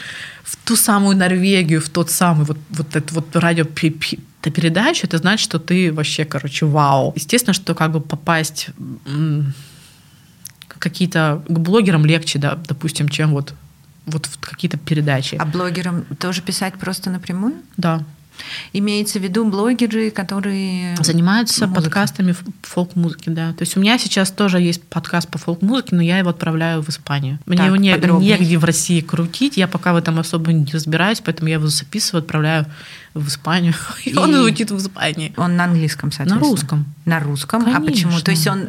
[0.42, 5.44] в ту самую Норвегию, в тот самый вот, вот этот вот радио передачу, это значит,
[5.44, 7.12] что ты вообще, короче, вау.
[7.14, 8.70] Естественно, что как бы попасть
[10.66, 13.54] какие-то к блогерам легче, да, допустим, чем вот
[14.06, 15.36] вот в какие-то передачи.
[15.36, 17.54] А блогерам тоже писать просто напрямую?
[17.76, 18.02] Да.
[18.72, 20.96] Имеется в виду блогеры, которые...
[21.00, 21.84] Занимаются музыкой.
[21.84, 23.52] подкастами фолк-музыки, да.
[23.52, 26.88] То есть у меня сейчас тоже есть подкаст по фолк-музыке, но я его отправляю в
[26.88, 27.38] Испанию.
[27.46, 31.20] Мне так, его не, негде в России крутить, я пока в этом особо не разбираюсь,
[31.20, 32.66] поэтому я его записываю, отправляю
[33.14, 33.74] в Испанию.
[34.04, 35.32] И, он звучит в Испании.
[35.36, 36.50] Он на английском, На соответственно.
[36.50, 36.94] русском.
[37.04, 37.62] На русском.
[37.74, 38.10] А почему?
[38.10, 38.20] Конечно.
[38.24, 38.68] То есть он...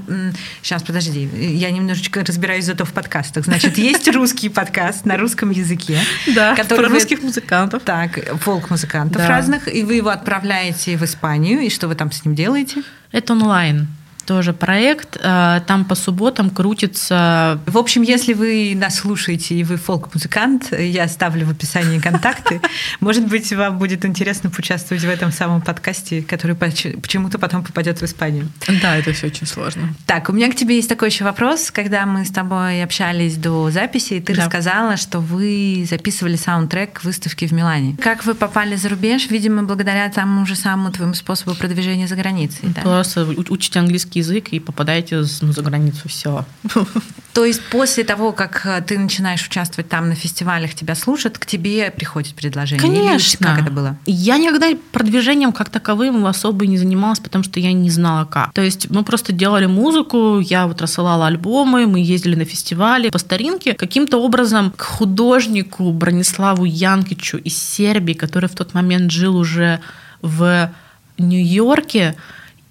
[0.62, 1.30] Сейчас, подожди.
[1.36, 3.46] Я немножечко разбираюсь зато в подкастах.
[3.46, 6.00] Значит, есть русский подкаст на русском языке.
[6.36, 7.84] Да, про русских музыкантов.
[7.84, 9.74] Так, фолк-музыкантов разных.
[9.74, 11.62] И вы его отправляете в Испанию.
[11.62, 12.84] И что вы там с ним делаете?
[13.12, 13.88] Это онлайн
[14.26, 15.18] тоже проект.
[15.22, 21.04] Э, Там по субботам крутится В общем, если вы нас слушаете и вы фолк-музыкант, я
[21.04, 22.62] оставлю в описании контакты.
[23.00, 28.00] Может быть, вам будет интересно поучаствовать в этом самом подкасте, который поч- почему-то потом попадет
[28.02, 28.50] в Испанию.
[28.82, 29.94] Да, это все очень сложно.
[30.06, 31.72] Так, у меня к тебе есть такой еще вопрос.
[31.72, 34.44] Когда мы с тобой общались до записи, ты Да.
[34.46, 37.96] рассказала, что вы записывали саундтрек к выставке в Милане.
[38.02, 39.30] Как вы попали за рубеж?
[39.30, 42.70] Видимо, благодаря тому же самому твоему способу продвижения за границей.
[42.76, 42.82] да?
[42.82, 43.80] Просто у- учите
[44.12, 46.08] английский язык и попадаете ну, за границу.
[46.08, 46.46] Все.
[47.34, 51.46] То есть после того, как э, ты начинаешь участвовать там на фестивалях, тебя слушают, к
[51.46, 52.88] тебе приходит предложение?
[52.88, 53.48] Или Конечно.
[53.48, 53.98] Как это было?
[54.06, 58.54] Я никогда продвижением как таковым особо не занималась, потому что я не знала как.
[58.54, 63.10] То есть мы просто делали музыку, я вот рассылала альбомы, мы ездили на фестивали.
[63.10, 69.38] По старинке каким-то образом к художнику Брониславу Янкичу из Сербии, который в тот момент жил
[69.38, 69.80] уже
[70.22, 70.70] в
[71.18, 72.16] Нью-Йорке,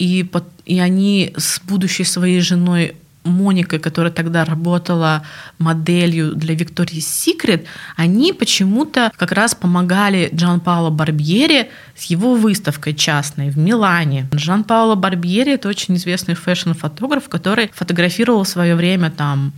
[0.00, 0.26] и,
[0.70, 5.22] и они с будущей своей женой Моникой, которая тогда работала
[5.58, 7.64] моделью для Victoria's Secret,
[7.96, 14.28] они почему-то как раз помогали Джан Паоло Барбьери с его выставкой частной в Милане.
[14.32, 19.52] Жан Паоло Барбьери— это очень известный фэшн-фотограф, который фотографировал в свое время там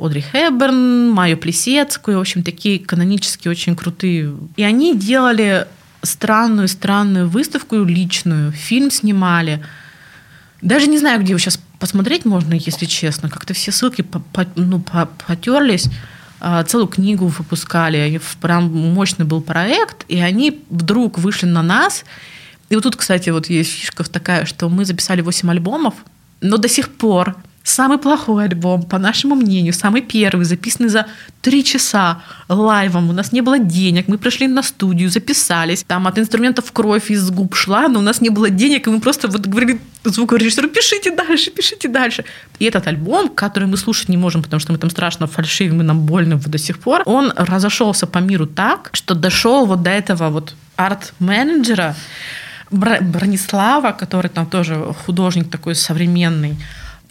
[0.00, 4.34] Одри Хэбберн, Майю Плесецкую, в общем, такие канонические очень крутые.
[4.56, 5.66] И они делали
[6.02, 9.62] странную-странную выставку личную, фильм снимали.
[10.62, 13.28] Даже не знаю, где его сейчас посмотреть можно, если честно.
[13.28, 15.88] Как-то все ссылки по- по- ну, по- потерлись.
[16.40, 18.20] А, Целую книгу выпускали.
[18.40, 20.04] Прям мощный был проект.
[20.08, 22.04] И они вдруг вышли на нас.
[22.68, 25.94] И вот тут, кстати, вот есть фишка такая, что мы записали 8 альбомов,
[26.40, 27.36] но до сих пор
[27.68, 31.06] самый плохой альбом, по нашему мнению, самый первый, записанный за
[31.42, 33.10] три часа лайвом.
[33.10, 35.84] У нас не было денег, мы пришли на студию, записались.
[35.84, 39.00] Там от инструментов кровь из губ шла, но у нас не было денег, и мы
[39.00, 42.24] просто вот говорили звукорежиссеру, пишите дальше, пишите дальше.
[42.60, 45.84] И этот альбом, который мы слушать не можем, потому что мы там страшно фальшивим, и
[45.84, 50.30] нам больно до сих пор, он разошелся по миру так, что дошел вот до этого
[50.30, 51.96] вот арт-менеджера,
[52.70, 56.56] Бронислава, который там тоже художник такой современный.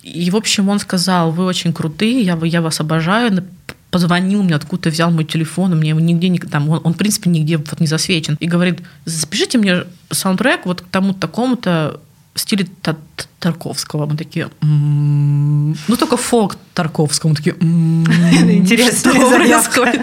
[0.05, 3.43] И, в общем, он сказал, вы очень крутые, я, я вас обожаю.
[3.89, 6.37] Позвонил мне, откуда взял мой телефон, и мне его нигде не...
[6.37, 8.37] Там, он, он, в принципе, нигде вот не засвечен.
[8.39, 11.99] И говорит, запишите мне саундтрек вот к тому-то, такому-то
[12.35, 14.05] в стиле Та- Та- Тарковского.
[14.05, 14.49] Мы такие...
[14.61, 15.77] «М-м-м».
[15.87, 17.29] Ну, только фолк Тарковского.
[17.31, 17.55] Мы такие...
[17.59, 20.01] «М-м-м, Интересная что происходит?»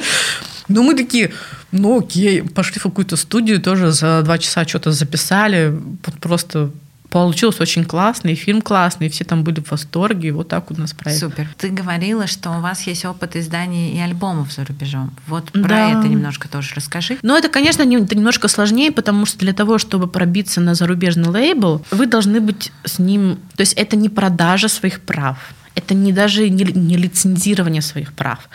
[0.69, 1.33] Ну, мы такие,
[1.71, 5.79] ну окей, пошли в какую-то студию, тоже за два часа что-то записали.
[6.21, 6.71] Просто
[7.13, 10.75] получилось очень классно, и фильм классный, все там были в восторге, и вот так у
[10.75, 11.21] нас проект.
[11.21, 11.47] Супер.
[11.59, 15.11] Ты говорила, что у вас есть опыт издания и альбомов за рубежом.
[15.27, 15.91] Вот про Да.
[15.91, 17.19] это немножко тоже расскажи.
[17.23, 21.29] Но это, конечно, не- это немножко сложнее, потому что для того, чтобы пробиться на зарубежный
[21.29, 23.39] лейбл, вы должны быть с ним...
[23.57, 25.37] То есть это не продажа своих прав,
[25.75, 28.49] это не даже не, не лицензирование своих прав.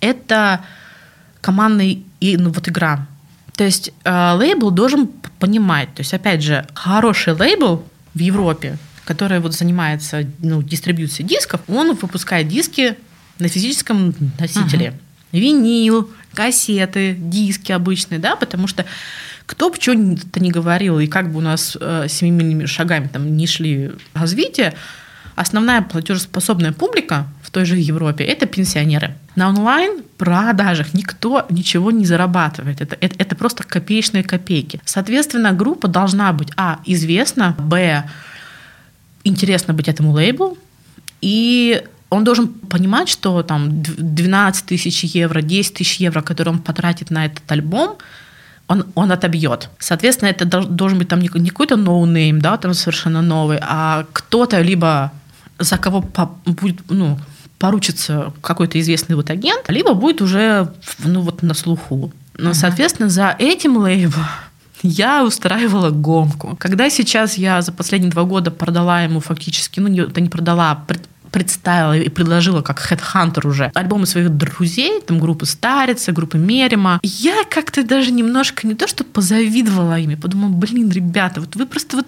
[0.00, 0.60] Это
[1.40, 3.06] командная и, ну, вот игра.
[3.56, 9.40] То есть э, лейбл должен понимать, то есть опять же, хороший лейбл в Европе, который
[9.40, 12.96] вот занимается ну, дистрибьюцией дисков, он выпускает диски
[13.38, 14.94] на физическом носителе.
[15.32, 18.84] Винил, кассеты, диски обычные, да, потому что
[19.46, 23.46] кто бы что-то не говорил, и как бы у нас э, семимильными шагами там не
[23.46, 24.74] шли развитие,
[25.34, 29.14] основная платежеспособная публика той же Европе– это пенсионеры.
[29.36, 32.80] На онлайн-продажах никто ничего не зарабатывает.
[32.80, 34.80] Это, это, это просто копеечные копейки.
[34.84, 38.04] Соответственно, группа должна быть, а, известна, б,
[39.24, 40.56] интересно быть этому лейблу,
[41.20, 46.60] и он должен понимать, что там д- 12 тысяч евро, 10 тысяч евро, которые он
[46.60, 47.96] потратит на этот альбом,
[48.68, 49.68] он, он отобьет.
[49.78, 54.04] Соответственно, это дол- должен быть там не, не какой-то no-name, да, там совершенно новый, а
[54.12, 55.10] кто-то либо
[55.58, 57.18] за кого по- будет, ну,
[57.62, 60.72] поручится какой-то известный вот агент, либо будет уже,
[61.04, 62.12] ну, вот на слуху.
[62.36, 64.26] Но, соответственно, за этим лейблом
[64.82, 66.56] я устраивала гонку.
[66.58, 70.72] Когда сейчас я за последние два года продала ему фактически, ну, не- это не продала,
[70.72, 76.38] а пред- представила и предложила как хедхантер уже альбомы своих друзей, там группы Старица, группы
[76.38, 76.98] Мерима.
[77.04, 81.98] Я как-то даже немножко не то, что позавидовала им, подумала, блин, ребята, вот вы просто
[81.98, 82.06] вот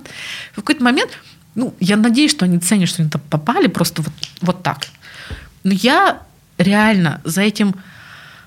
[0.53, 1.13] в какой-то момент,
[1.55, 4.79] ну, я надеюсь, что они ценят, что они там попали просто вот, вот так.
[5.65, 6.21] Но я
[6.59, 7.75] реально за этим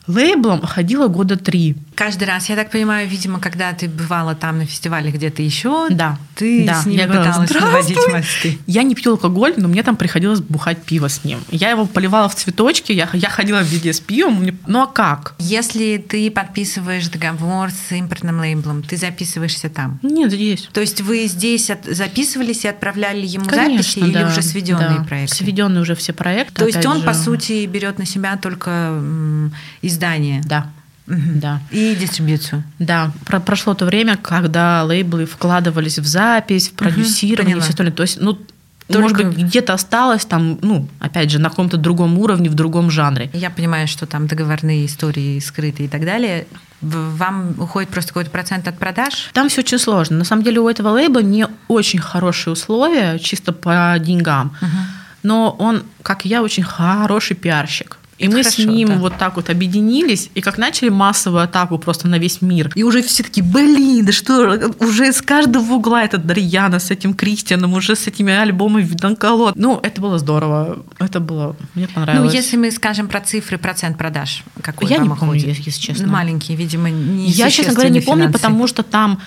[0.08, 1.76] лейблом ходила года три.
[1.96, 6.18] Каждый раз, я так понимаю, видимо, когда ты бывала там на фестивале где-то еще, Да.
[6.36, 6.82] ты Да.
[6.82, 8.58] с ним Я пыталась наводить мосты.
[8.68, 11.40] Я не пью алкоголь, но мне там приходилось бухать пиво с ним.
[11.52, 14.42] Я его поливала в цветочки, я, я ходила везде с пивом.
[14.42, 15.36] мне- Ну а как?
[15.40, 20.00] Если ты подписываешь договор с импортным лейблом, ты записываешься там.
[20.04, 20.70] Нет, здесь.
[20.72, 25.00] То есть вы здесь от- записывались и отправляли ему Конечно, записи или да, уже сведенные
[25.00, 25.04] да.
[25.04, 25.36] проекты?
[25.36, 26.54] Сведенные уже все проекты.
[26.54, 27.04] То есть он, же.
[27.04, 29.54] по сути, берет на себя только м,
[29.98, 30.68] издание Да,
[31.08, 31.62] да.
[31.72, 32.64] и дистрибьюцию.
[32.80, 37.94] Да, про- прошло то время, когда лейблы вкладывались в запись, в продюсирование и все остальное.
[37.94, 38.38] То есть, ну,
[38.88, 42.90] Только- может быть, где-то осталось там, ну, опять же, на каком-то другом уровне, в другом
[42.92, 43.30] жанре.
[43.34, 46.46] Я понимаю, что там договорные истории скрыты и так далее.
[46.82, 49.30] Вам уходит просто какой-то процент от продаж?
[49.34, 50.18] Там все очень сложно.
[50.18, 54.56] На самом деле у этого лейбла не очень хорошие условия, чисто по деньгам.
[55.24, 57.98] Но он, как и я, очень хороший пиарщик.
[58.18, 58.96] И Это мы с хорошо, ним да.
[58.96, 62.72] вот так вот объединились, и как начали массовую атаку просто на весь мир.
[62.74, 67.14] И уже все такие, блин, да что, уже с каждого угла этот Дарьяна с этим
[67.14, 69.56] Кристианом, уже с этими альбомами Виданколот.
[69.56, 70.80] Ну, это было здорово.
[70.98, 72.32] Это было, мне понравилось.
[72.32, 75.60] Ну, если мы скажем про цифры, процент продаж, какой Я не помню, уходит?
[75.60, 76.08] если- честно.
[76.08, 78.40] Ну, Маленький, видимо, не Я, честно говоря, не помню, финансы.
[78.40, 79.20] потому что там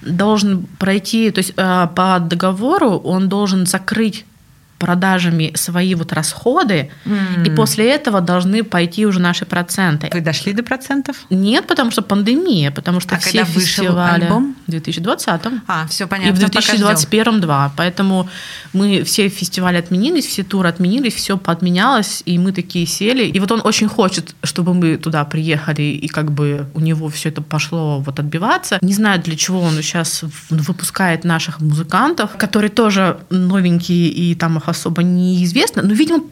[0.00, 4.24] должен пройти, то есть э, по договору он должен закрыть
[4.78, 7.42] продажами свои вот расходы, М.
[7.44, 10.08] и после этого должны пойти уже наши проценты.
[10.12, 11.16] Вы дошли до процентов?
[11.30, 14.56] Нет, потому что пандемия, потому что А все когда фестивали альбом?
[14.66, 16.34] в 2020 А, все и понятно.
[16.34, 16.76] в пока ждём.
[16.78, 17.72] 2021 два.
[17.76, 18.28] Поэтому
[18.72, 23.24] мы все фестивали отменились, все туры отменились, все подменялось, и мы такие сели.
[23.24, 27.30] И вот он очень хочет, чтобы мы туда приехали, и как бы у него все
[27.30, 28.78] это пошло вот отбиваться.
[28.80, 35.02] Не знаю, для чего он сейчас выпускает наших музыкантов, которые тоже новенькие, и там особо
[35.02, 36.22] неизвестно, но, видимо,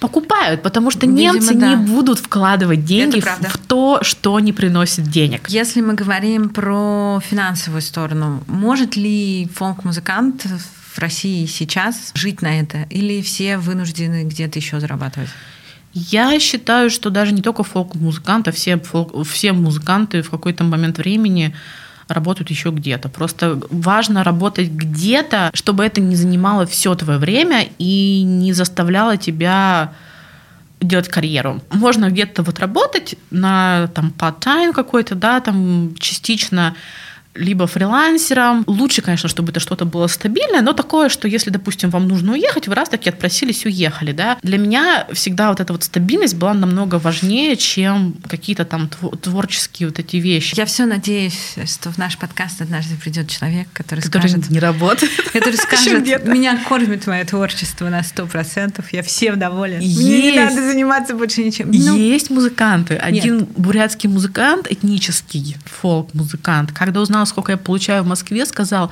[0.00, 1.68] покупают, потому что Видимо, немцы да.
[1.70, 5.48] не будут вкладывать деньги в, в то, что не приносит денег.
[5.48, 10.46] Если мы говорим про финансовую сторону, может ли фолк-музыкант
[10.94, 12.86] в России сейчас жить на это?
[12.90, 15.28] Или все вынуждены где-то еще зарабатывать?
[15.92, 21.54] Я считаю, что даже не только фолк-музыканты, все, фолк- все музыканты в какой-то момент времени
[22.10, 23.08] работают еще где-то.
[23.08, 29.92] Просто важно работать где-то, чтобы это не занимало все твое время и не заставляло тебя
[30.80, 31.62] делать карьеру.
[31.70, 36.74] Можно где-то вот работать на там part-time какой-то, да, там частично
[37.34, 38.64] либо фрилансером.
[38.66, 42.68] Лучше, конечно, чтобы это что-то было стабильное, но такое, что если, допустим, вам нужно уехать,
[42.68, 44.38] вы раз таки отпросились, уехали, да.
[44.42, 49.88] Для меня всегда вот эта вот стабильность была намного важнее, чем какие-то там тво- творческие
[49.88, 54.28] вот эти вещи, Я все надеюсь, что в наш подкаст однажды придет человек, который, которые
[54.30, 55.12] скажет, не работают.
[55.32, 59.78] который скажет, меня кормит мое творчество на сто процентов, я всем доволен.
[59.78, 61.70] Мне не надо заниматься больше ничем.
[61.70, 62.96] Ну, Есть музыканты.
[62.96, 68.90] Один бурятский музыкант, этнический фолк-музыкант, когда узнал, сколько я получаю в Москве, сказал,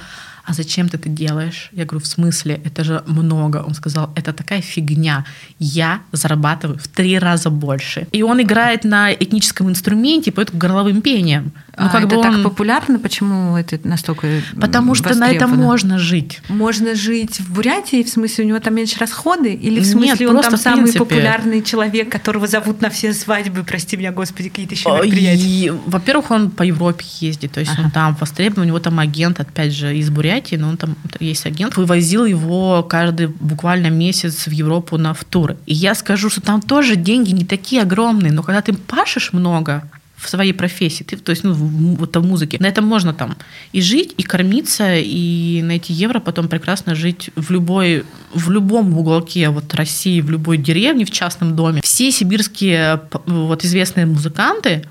[0.48, 1.68] а зачем ты это делаешь?
[1.72, 2.60] Я говорю, в смысле?
[2.64, 3.58] Это же много.
[3.66, 5.26] Он сказал, это такая фигня.
[5.58, 8.06] Я зарабатываю в три раза больше.
[8.12, 11.52] И он играет на этническом инструменте, поет горловым пением.
[11.78, 12.98] Ну, а как это бы так он- популярно?
[12.98, 14.26] Почему это настолько
[14.60, 15.62] Потому что на это востребовано?
[15.62, 16.40] можно жить.
[16.48, 19.52] Можно жить в Бурятии, в смысле у него там меньше расходы?
[19.52, 20.98] Или в Нет, смысле он просто там самый принципе.
[21.04, 25.72] популярный человек, которого зовут на все свадьбы, прости меня, господи, какие-то еще Ой, мероприятия?
[25.86, 27.82] Во-первых, он по Европе ездит, то есть Ага.
[27.84, 31.46] он там востребован, у него там агент, опять же, из Бурятии, но он там есть
[31.46, 35.56] агент, вывозил его каждый буквально месяц в Европу на в туры.
[35.66, 39.82] И я скажу, что там тоже деньги не такие огромные, но когда ты пашешь много,
[40.18, 42.56] в своей профессии, ты, то есть ну, в, вот в музыке.
[42.60, 43.36] На этом можно там
[43.72, 48.04] и жить, и кормиться, и на эти евро потом прекрасно жить в любой,
[48.34, 51.80] в любом уголке вот России, в любой деревне, в частном доме.
[51.84, 54.84] Все сибирские вот известные музыканты,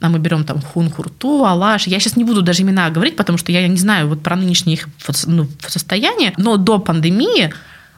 [0.00, 1.86] а мы берем там Хун Хурту, Алаш.
[1.86, 4.74] Я сейчас не буду даже имена говорить, потому что я не знаю вот про нынешнее
[4.74, 4.88] их
[5.26, 7.54] ну, состояние, но до пандемии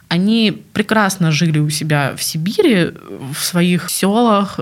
[0.09, 2.91] они прекрасно жили у себя в Сибири,
[3.33, 4.59] в своих селах,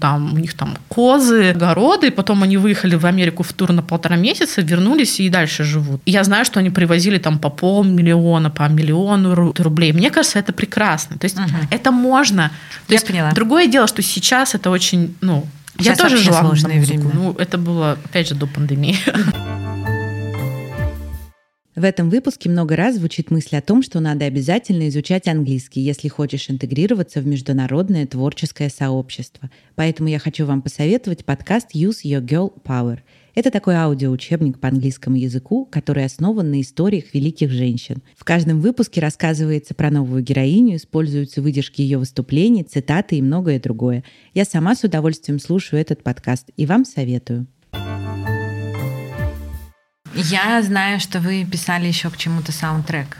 [0.00, 4.16] там у них там козы, огороды, потом они выехали в Америку в тур на полтора
[4.16, 6.00] месяца, вернулись и дальше живут.
[6.04, 9.92] И я знаю, что они привозили там по полмиллиона, по миллиону ру- рублей.
[9.92, 11.18] Мне кажется, это прекрасно.
[11.18, 11.50] То есть Мгм.
[11.70, 12.50] это можно.
[12.86, 13.32] То Я есть поняла.
[13.32, 15.44] другое дело, что сейчас это очень, ну,
[15.78, 16.68] я Сейчас тоже вообще жила на музыку.
[16.68, 17.10] времена.
[17.14, 18.96] Ну, это было, опять же, до пандемии.
[21.76, 26.06] В этом выпуске много раз звучит мысль о том, что надо обязательно изучать английский, если
[26.06, 29.50] хочешь интегрироваться в международное творческое сообщество.
[29.74, 33.00] Поэтому я хочу вам посоветовать подкаст Use Your Girl Power.
[33.34, 38.04] Это такой аудиоучебник по английскому языку, который основан на историях великих женщин.
[38.16, 44.04] В каждом выпуске рассказывается про новую героиню, используются выдержки ее выступлений, цитаты и многое другое.
[44.32, 47.48] Я сама с удовольствием слушаю этот подкаст и вам советую.
[50.14, 53.18] Я знаю, что вы писали еще к чему-то саундтрек.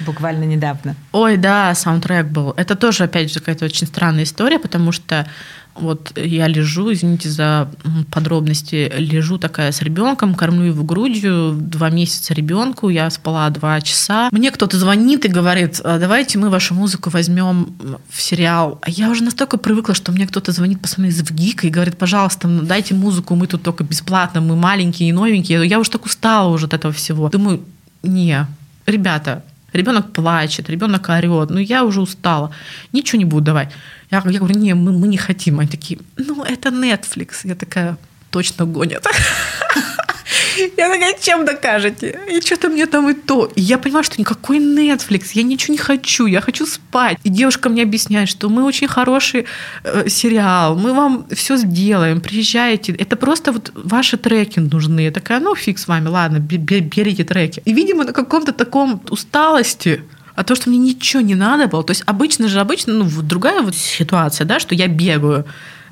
[0.00, 0.96] Буквально недавно.
[1.12, 2.52] Ой, да, саундтрек был.
[2.56, 5.26] Это тоже, опять же, какая-то очень странная история, потому что
[5.74, 7.70] вот я лежу, извините за
[8.10, 14.28] подробности, лежу такая с ребенком, кормлю его грудью, два месяца ребенку, я спала два часа.
[14.30, 17.74] Мне кто-то звонит и говорит, «А давайте мы вашу музыку возьмем
[18.08, 18.78] в сериал.
[18.82, 22.48] А я уже настолько привыкла, что мне кто-то звонит посмотреть в ГИК и говорит, пожалуйста,
[22.48, 25.66] ну, дайте музыку, мы тут только бесплатно, мы маленькие и новенькие.
[25.66, 27.28] Я уже так устала уже от этого всего.
[27.28, 27.62] Думаю,
[28.02, 28.46] не,
[28.86, 29.42] ребята,
[29.74, 32.50] ребенок плачет, ребенок орет, ну я уже устала,
[32.92, 33.68] ничего не буду давать.
[34.10, 35.60] Я, я говорю, не, мы, мы не хотим.
[35.60, 37.40] Они такие, ну это Netflix.
[37.44, 37.96] Я такая,
[38.30, 39.06] точно гонят.
[40.76, 42.18] Я такая, чем докажете?
[42.30, 43.50] И что-то мне там и то.
[43.56, 47.18] И я понимаю, что никакой Netflix, я ничего не хочу, я хочу спать.
[47.24, 49.46] И девушка мне объясняет, что мы очень хороший
[49.84, 52.92] э, сериал, мы вам все сделаем, приезжайте.
[52.92, 55.00] Это просто вот ваши треки нужны.
[55.00, 57.62] Я такая, ну фиг с вами, ладно, берите треки.
[57.64, 60.02] И, видимо, на каком-то таком усталости,
[60.34, 61.84] а то, что мне ничего не надо было.
[61.84, 65.44] То есть обычно же, обычно, ну, другая вот ситуация, да, что я бегаю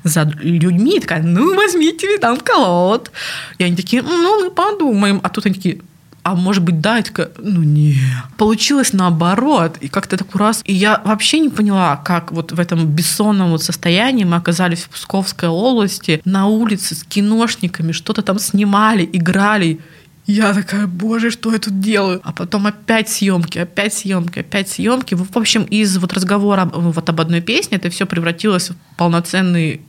[0.03, 3.11] за людьми, такая, ну, возьмите видан колод.
[3.57, 5.19] И они такие, ну, мы подумаем.
[5.23, 5.79] А тут они такие,
[6.23, 7.97] а может быть, да, и такая, ну не.
[8.37, 10.61] Получилось наоборот, и как-то такой раз.
[10.65, 14.89] И я вообще не поняла, как вот в этом бессонном вот состоянии мы оказались в
[14.89, 19.79] Псковской области, на улице с киношниками, что-то там снимали, играли.
[20.25, 22.21] Я такая, боже, что я тут делаю?
[22.23, 25.15] А потом опять съемки, опять съемки, опять съемки.
[25.15, 29.81] В общем, из вот разговора вот об одной песне это все превратилось в полноценный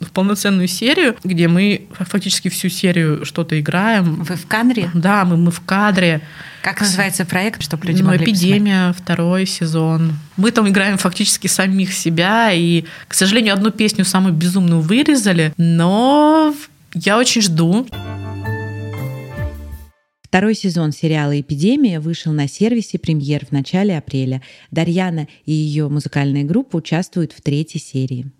[0.00, 4.22] в полноценную серию, где мы фактически всю серию что-то играем.
[4.22, 4.90] Вы в кадре?
[4.94, 6.22] Да, мы, мы в кадре.
[6.62, 9.04] Как называется проект, чтобы люди ну, могли «Эпидемия», посмотреть?
[9.04, 10.12] второй сезон.
[10.36, 16.54] Мы там играем фактически самих себя, и, к сожалению, одну песню самую безумную вырезали, но
[16.94, 17.86] я очень жду.
[20.22, 24.42] Второй сезон сериала «Эпидемия» вышел на сервисе «Премьер» в начале апреля.
[24.70, 28.30] Дарьяна и ее музыкальная группа участвуют в третьей серии.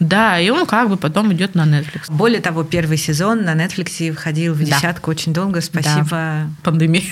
[0.00, 2.10] Да, и он как бы потом идет на Netflix.
[2.10, 4.64] Более того, первый сезон на Netflix входил в Да.
[4.64, 5.60] десятку очень долго.
[5.60, 6.08] Спасибо.
[6.10, 6.46] Да.
[6.62, 7.04] Пандемия.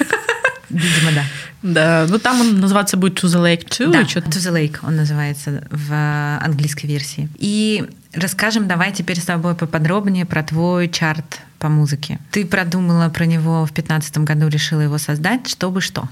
[0.68, 1.24] Видимо, да.
[1.62, 3.92] Да, ну там он называться будет To the Lake 2.
[3.92, 4.00] Да.
[4.02, 7.28] To the Lake он называется в английской версии.
[7.38, 12.18] И расскажем давай теперь с тобой поподробнее про твой чарт по музыке.
[12.32, 16.08] Ты продумала про него в 2015 году, решила его создать, чтобы что?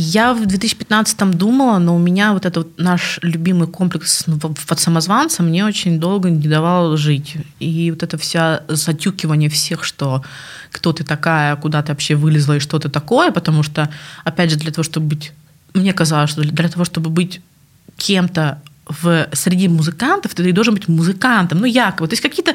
[0.00, 5.42] Я в 2015 думала, но у меня вот этот наш любимый комплекс ну, под самозванца
[5.42, 7.34] мне очень долго не давал жить.
[7.58, 10.22] И вот это вся затюкивание всех, что
[10.70, 13.90] кто ты такая, куда ты вообще вылезла и что ты такое, потому что,
[14.22, 15.32] опять же, для того, чтобы быть...
[15.74, 17.40] Мне казалось, что для того, чтобы быть
[17.96, 22.06] кем-то в, среди музыкантов, ты должен быть музыкантом, ну якобы.
[22.06, 22.54] То есть какие-то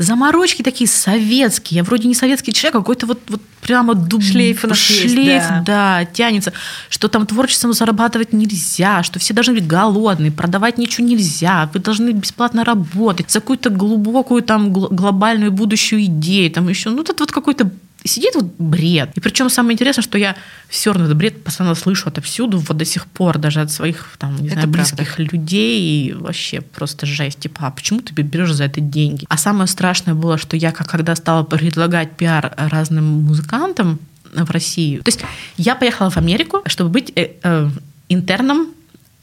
[0.00, 1.78] заморочки такие советские.
[1.78, 4.22] Я вроде не советский человек, а какой-то вот, вот прямо дуб...
[4.22, 5.62] Шлейф нас есть, шлейф, да.
[5.66, 6.54] да, тянется,
[6.88, 12.12] что там творчеством зарабатывать нельзя, что все должны быть голодные, продавать ничего нельзя, вы должны
[12.12, 17.30] бесплатно работать за какую-то глубокую там гл- глобальную будущую идею, там еще, ну, это вот
[17.30, 17.70] какой-то
[18.04, 19.10] сидит вот бред.
[19.14, 20.36] И причем самое интересное, что я
[20.68, 24.36] все равно этот бред постоянно слышу отовсюду, вот до сих пор, даже от своих, там,
[24.36, 24.96] не Это знаю, правда.
[24.96, 27.40] близких людей, и вообще просто жесть.
[27.40, 29.26] Типа, а почему ты берешь за это деньги?
[29.28, 33.98] А самое страшное было, что я, как когда стала предлагать пиар разным музыкантам
[34.32, 35.20] в Россию, то есть
[35.56, 37.70] я поехала в Америку, чтобы быть э, э,
[38.08, 38.68] интерном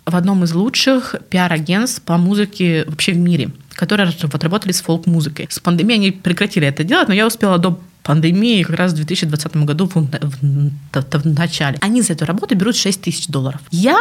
[0.05, 5.47] в одном из лучших пиар-агентств по музыке вообще в мире, которые вот работали с фолк-музыкой.
[5.49, 9.57] С пандемией они прекратили это делать, но я успела до пандемии как раз в 2020
[9.57, 11.77] году в, в- в- в начале.
[11.81, 13.61] Они за эту работу берут 6 тысяч долларов.
[13.71, 13.97] Я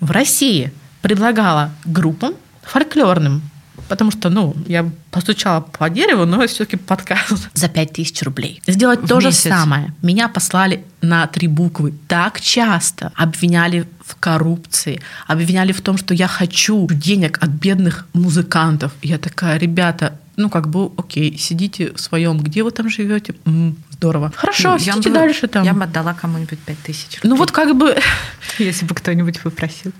[0.00, 3.42] в России предлагала группам фольклорным
[3.88, 8.62] Потому что, ну, я постучала по дереву, но это все-таки подкаст за 5 тысяч рублей.
[8.68, 9.48] Сделать В то же месяц.
[9.50, 9.92] самое.
[10.02, 11.92] Меня послали на три буквы.
[12.06, 18.92] Так часто обвиняли в коррупции, обвиняли в том, что я хочу денег от бедных музыкантов.
[19.02, 23.34] Я такая, ребята, ну, как бы, окей, сидите в своем, где вы там живете?
[23.44, 24.32] М, здорово.
[24.34, 25.64] Хорошо, Я сидите бы- дальше там.
[25.64, 27.18] Я бы отдала кому-нибудь пять тысяч.
[27.22, 27.96] Ну, вот как бы...
[28.58, 29.92] если бы кто-нибудь попросил.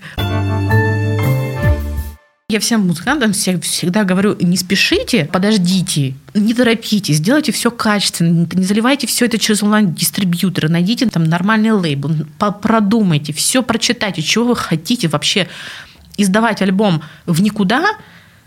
[2.49, 8.63] Я всем музыкантам все- всегда говорю, не спешите, подождите, не торопитесь, сделайте все качественно, не
[8.65, 12.11] заливайте все это через онлайн-дистрибьюторы, найдите там нормальный лейбл,
[12.61, 15.47] продумайте, все прочитайте, чего вы хотите вообще
[16.17, 17.85] издавать альбом в никуда,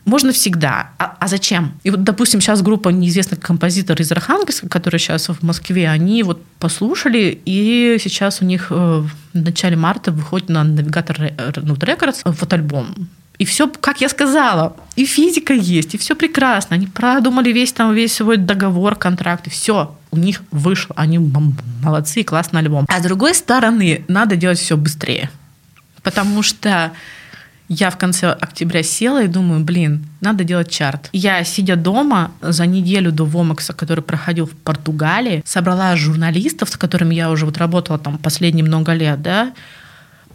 [0.05, 0.91] можно всегда.
[0.99, 1.73] А, а зачем?
[1.83, 6.43] И вот, допустим, сейчас группа неизвестных композиторов из Архангельска, которые сейчас в Москве, они вот
[6.59, 13.09] послушали, и сейчас у них э, в начале марта выходит на навигатор Note Records фотоальбом.
[13.39, 16.77] И все, как я сказала, и физика есть, и все прекрасно.
[16.77, 20.95] Они продумали весь там весь свой договор, контракт, и все у них вышло.
[20.97, 22.87] Они молодцы, классный альбом.
[22.89, 25.31] А с другой стороны, надо делать все быстрее.
[26.03, 26.93] Потому что
[27.69, 31.09] я в конце октября села и думаю, блин, надо делать чарт.
[31.13, 37.15] Я, сидя дома, за неделю до Вомакса, который проходил в Португалии, собрала журналистов, с которыми
[37.15, 39.53] я уже вот работала там последние много лет, да,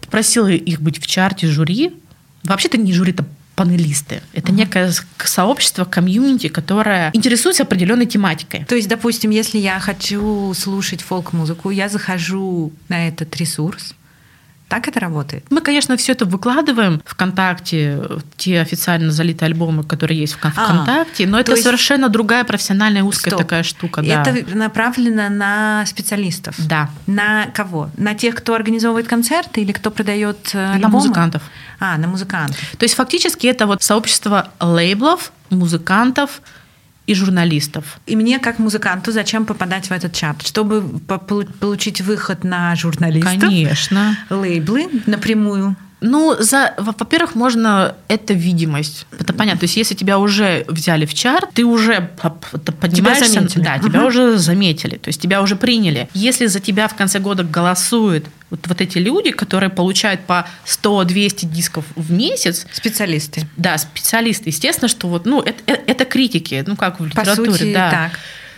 [0.00, 1.92] попросила их быть в чарте жюри.
[2.42, 3.24] Вообще-то не жюри, это
[3.54, 4.22] панелисты.
[4.32, 4.56] Это uh-huh.
[4.56, 8.64] некое сообщество, комьюнити, которое интересуется определенной тематикой.
[8.64, 13.94] То есть, допустим, если я хочу слушать фолк-музыку, я захожу на этот ресурс,
[14.70, 15.44] так это работает?
[15.50, 18.00] Мы, конечно, все это выкладываем ВКонтакте,
[18.36, 21.64] те официально залитые альбомы, которые есть в а, ВКонтакте, а, но это есть...
[21.64, 23.42] совершенно другая профессиональная узкая Стоп.
[23.42, 24.00] такая штука.
[24.00, 24.22] Да.
[24.22, 26.54] Это направлено на специалистов?
[26.68, 26.88] Да.
[27.08, 27.90] На кого?
[27.96, 30.78] На тех, кто организовывает концерты или кто продает альбомы?
[30.78, 31.42] На музыкантов.
[31.80, 32.56] А, на музыкантов.
[32.78, 36.42] То есть фактически это вот сообщество лейблов, музыкантов,
[37.10, 37.98] и журналистов.
[38.06, 40.46] И мне, как музыканту, зачем попадать в этот чат?
[40.46, 40.80] Чтобы
[41.60, 43.40] получить выход на журналистов?
[43.40, 44.16] Конечно.
[44.30, 45.74] Лейблы напрямую?
[46.00, 49.06] Ну, за, во-первых, можно это видимость.
[49.18, 49.60] Это понятно.
[49.60, 52.10] То есть, если тебя уже взяли в чарт, ты уже
[52.80, 53.24] поднимаешься.
[53.26, 53.62] Тебя заметили.
[53.62, 54.96] Да, тебя уже заметили.
[54.96, 56.08] То есть тебя уже приняли.
[56.14, 61.46] Если за тебя в конце года голосуют вот, вот эти люди, которые получают по 100-200
[61.46, 62.66] дисков в месяц.
[62.72, 63.46] Специалисты.
[63.56, 64.50] Да, специалисты.
[64.50, 67.50] Естественно, что вот, ну, это, это, это критики, ну, как в литературе.
[67.50, 67.90] По сути, да.
[67.90, 68.12] так.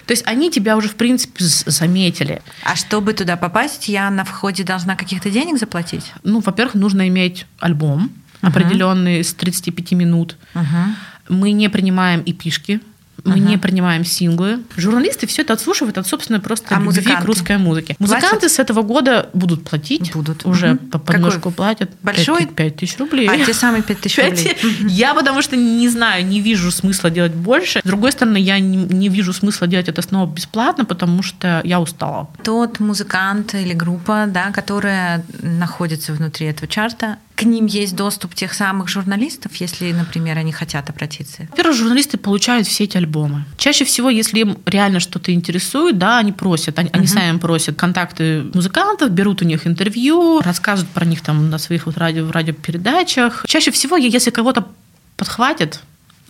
[0.07, 2.43] То есть они тебя уже, в принципе, заметили.
[2.65, 6.13] А чтобы туда попасть, я на входе должна каких-то денег заплатить?
[6.25, 8.49] Ну, во-первых, нужно иметь альбом uh-huh.
[8.49, 10.37] определенный с 35 минут.
[10.55, 10.87] Uh-huh.
[11.29, 12.81] Мы не принимаем и пишки
[13.25, 13.41] мы ага.
[13.41, 14.61] не принимаем синглы.
[14.77, 17.23] Журналисты все это отслушивают от, собственно, просто а любви музыканты?
[17.23, 17.97] к русской музыке.
[17.99, 18.53] Музыканты платят?
[18.53, 20.13] с этого года будут платить.
[20.13, 20.45] Будут.
[20.45, 20.87] Уже угу.
[20.89, 21.53] по подножку Какой?
[21.53, 21.91] платят.
[22.03, 22.47] Большой?
[22.47, 23.29] 5 тысяч рублей.
[23.29, 24.57] А, те самые 5 тысяч рублей.
[24.89, 27.81] Я потому что не знаю, не вижу смысла делать больше.
[27.81, 31.81] С другой стороны, я не, не вижу смысла делать это снова бесплатно, потому что я
[31.81, 32.29] устала.
[32.43, 38.55] Тот музыкант или группа, да, которая находится внутри этого чарта, к ним есть доступ тех
[38.55, 41.47] самых журналистов, если, например, они хотят обратиться?
[41.51, 43.45] Во-первых, журналисты получают все эти альбомы.
[43.57, 46.99] Чаще всего, если им реально что-то интересует, да, они просят, они, uh-huh.
[46.99, 51.87] они сами просят контакты музыкантов, берут у них интервью, рассказывают про них там на своих
[51.87, 53.45] вот радио, радиопередачах.
[53.47, 54.67] Чаще всего, если кого-то
[55.17, 55.83] подхватят,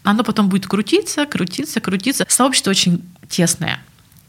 [0.02, 2.24] оно потом будет крутиться, крутиться, крутиться.
[2.28, 3.80] Сообщество очень тесное.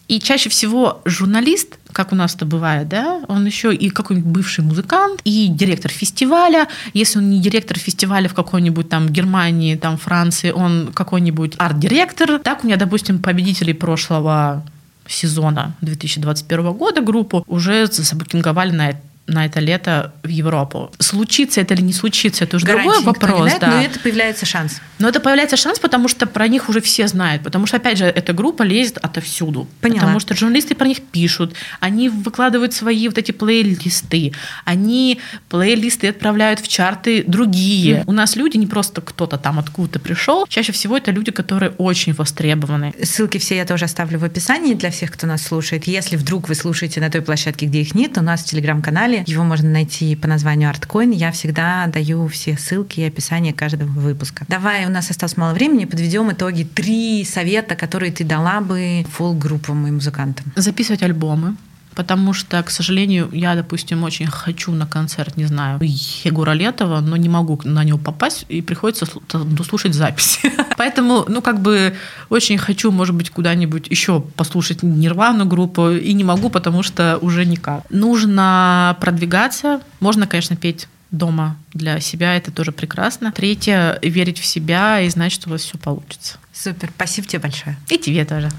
[0.07, 4.63] И чаще всего журналист, как у нас это бывает, да, он еще и какой-нибудь бывший
[4.63, 6.67] музыкант, и директор фестиваля.
[6.93, 12.39] Если он не директор фестиваля в какой-нибудь там Германии, там Франции, он какой-нибудь арт-директор.
[12.39, 14.63] Так у меня, допустим, победители прошлого
[15.07, 18.93] сезона 2021 года группу уже забукинговали на
[19.25, 20.91] на это лето в Европу.
[20.99, 23.49] Случится это или не случится, это уже Гарантии другой вопрос.
[23.49, 23.67] Дает, да.
[23.67, 24.81] Но это появляется шанс.
[24.99, 27.41] Но это появляется шанс, потому что про них уже все знают.
[27.41, 29.67] Потому что, опять же, эта группа лезет отовсюду.
[29.79, 30.01] Поняла.
[30.01, 34.33] Потому что журналисты про них пишут, они выкладывают свои вот эти плейлисты,
[34.65, 35.19] они
[35.49, 37.99] плейлисты отправляют в чарты другие.
[37.99, 38.03] Mm.
[38.07, 42.13] У нас люди не просто кто-то там откуда-то пришел, чаще всего это люди, которые очень
[42.13, 42.93] востребованы.
[43.01, 45.87] Ссылки все я тоже оставлю в описании для всех, кто нас слушает.
[45.87, 49.31] Если вдруг вы слушаете на той площадке, где их нет, у нас в телеграм-канале канале.
[49.31, 51.13] Его можно найти по названию ArtCoin.
[51.13, 54.45] Я всегда даю все ссылки и описание каждого выпуска.
[54.47, 56.63] Давай, у нас осталось мало времени, подведем итоги.
[56.63, 60.51] Три совета, которые ты дала бы фолк-группам и музыкантам.
[60.55, 61.55] Записывать альбомы
[61.95, 67.17] Потому что, к сожалению, я, допустим, очень хочу на концерт, не знаю, Егора Летова, но
[67.17, 70.51] не могу на него попасть, и приходится слушать записи.
[70.77, 71.95] Поэтому, ну, как бы
[72.29, 77.45] очень хочу, может быть, куда-нибудь еще послушать Нирвану группу, и не могу, потому что уже
[77.45, 77.83] никак.
[77.89, 79.81] Нужно продвигаться.
[79.99, 83.31] Можно, конечно, петь дома для себя, это тоже прекрасно.
[83.31, 86.37] Третье, верить в себя и знать, что у вас все получится.
[86.51, 87.77] Супер, спасибо тебе большое.
[87.89, 88.49] И тебе тоже.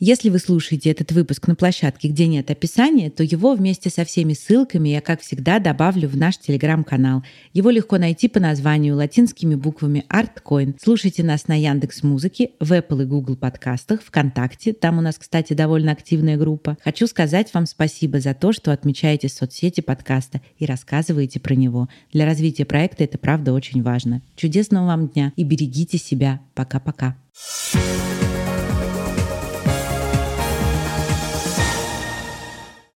[0.00, 4.32] Если вы слушаете этот выпуск на площадке, где нет описания, то его вместе со всеми
[4.32, 7.24] ссылками я, как всегда, добавлю в наш телеграм-канал.
[7.52, 10.76] Его легко найти по названию латинскими буквами ArtCoin.
[10.80, 14.72] Слушайте нас на Яндекс Музыке, в Apple и Google подкастах, ВКонтакте.
[14.72, 16.78] Там у нас, кстати, довольно активная группа.
[16.84, 21.88] Хочу сказать вам спасибо за то, что отмечаете соцсети подкаста и рассказываете про него.
[22.12, 24.22] Для развития проекта это правда очень важно.
[24.36, 26.40] Чудесного вам дня и берегите себя.
[26.54, 27.16] Пока-пока.
[27.34, 28.07] Thank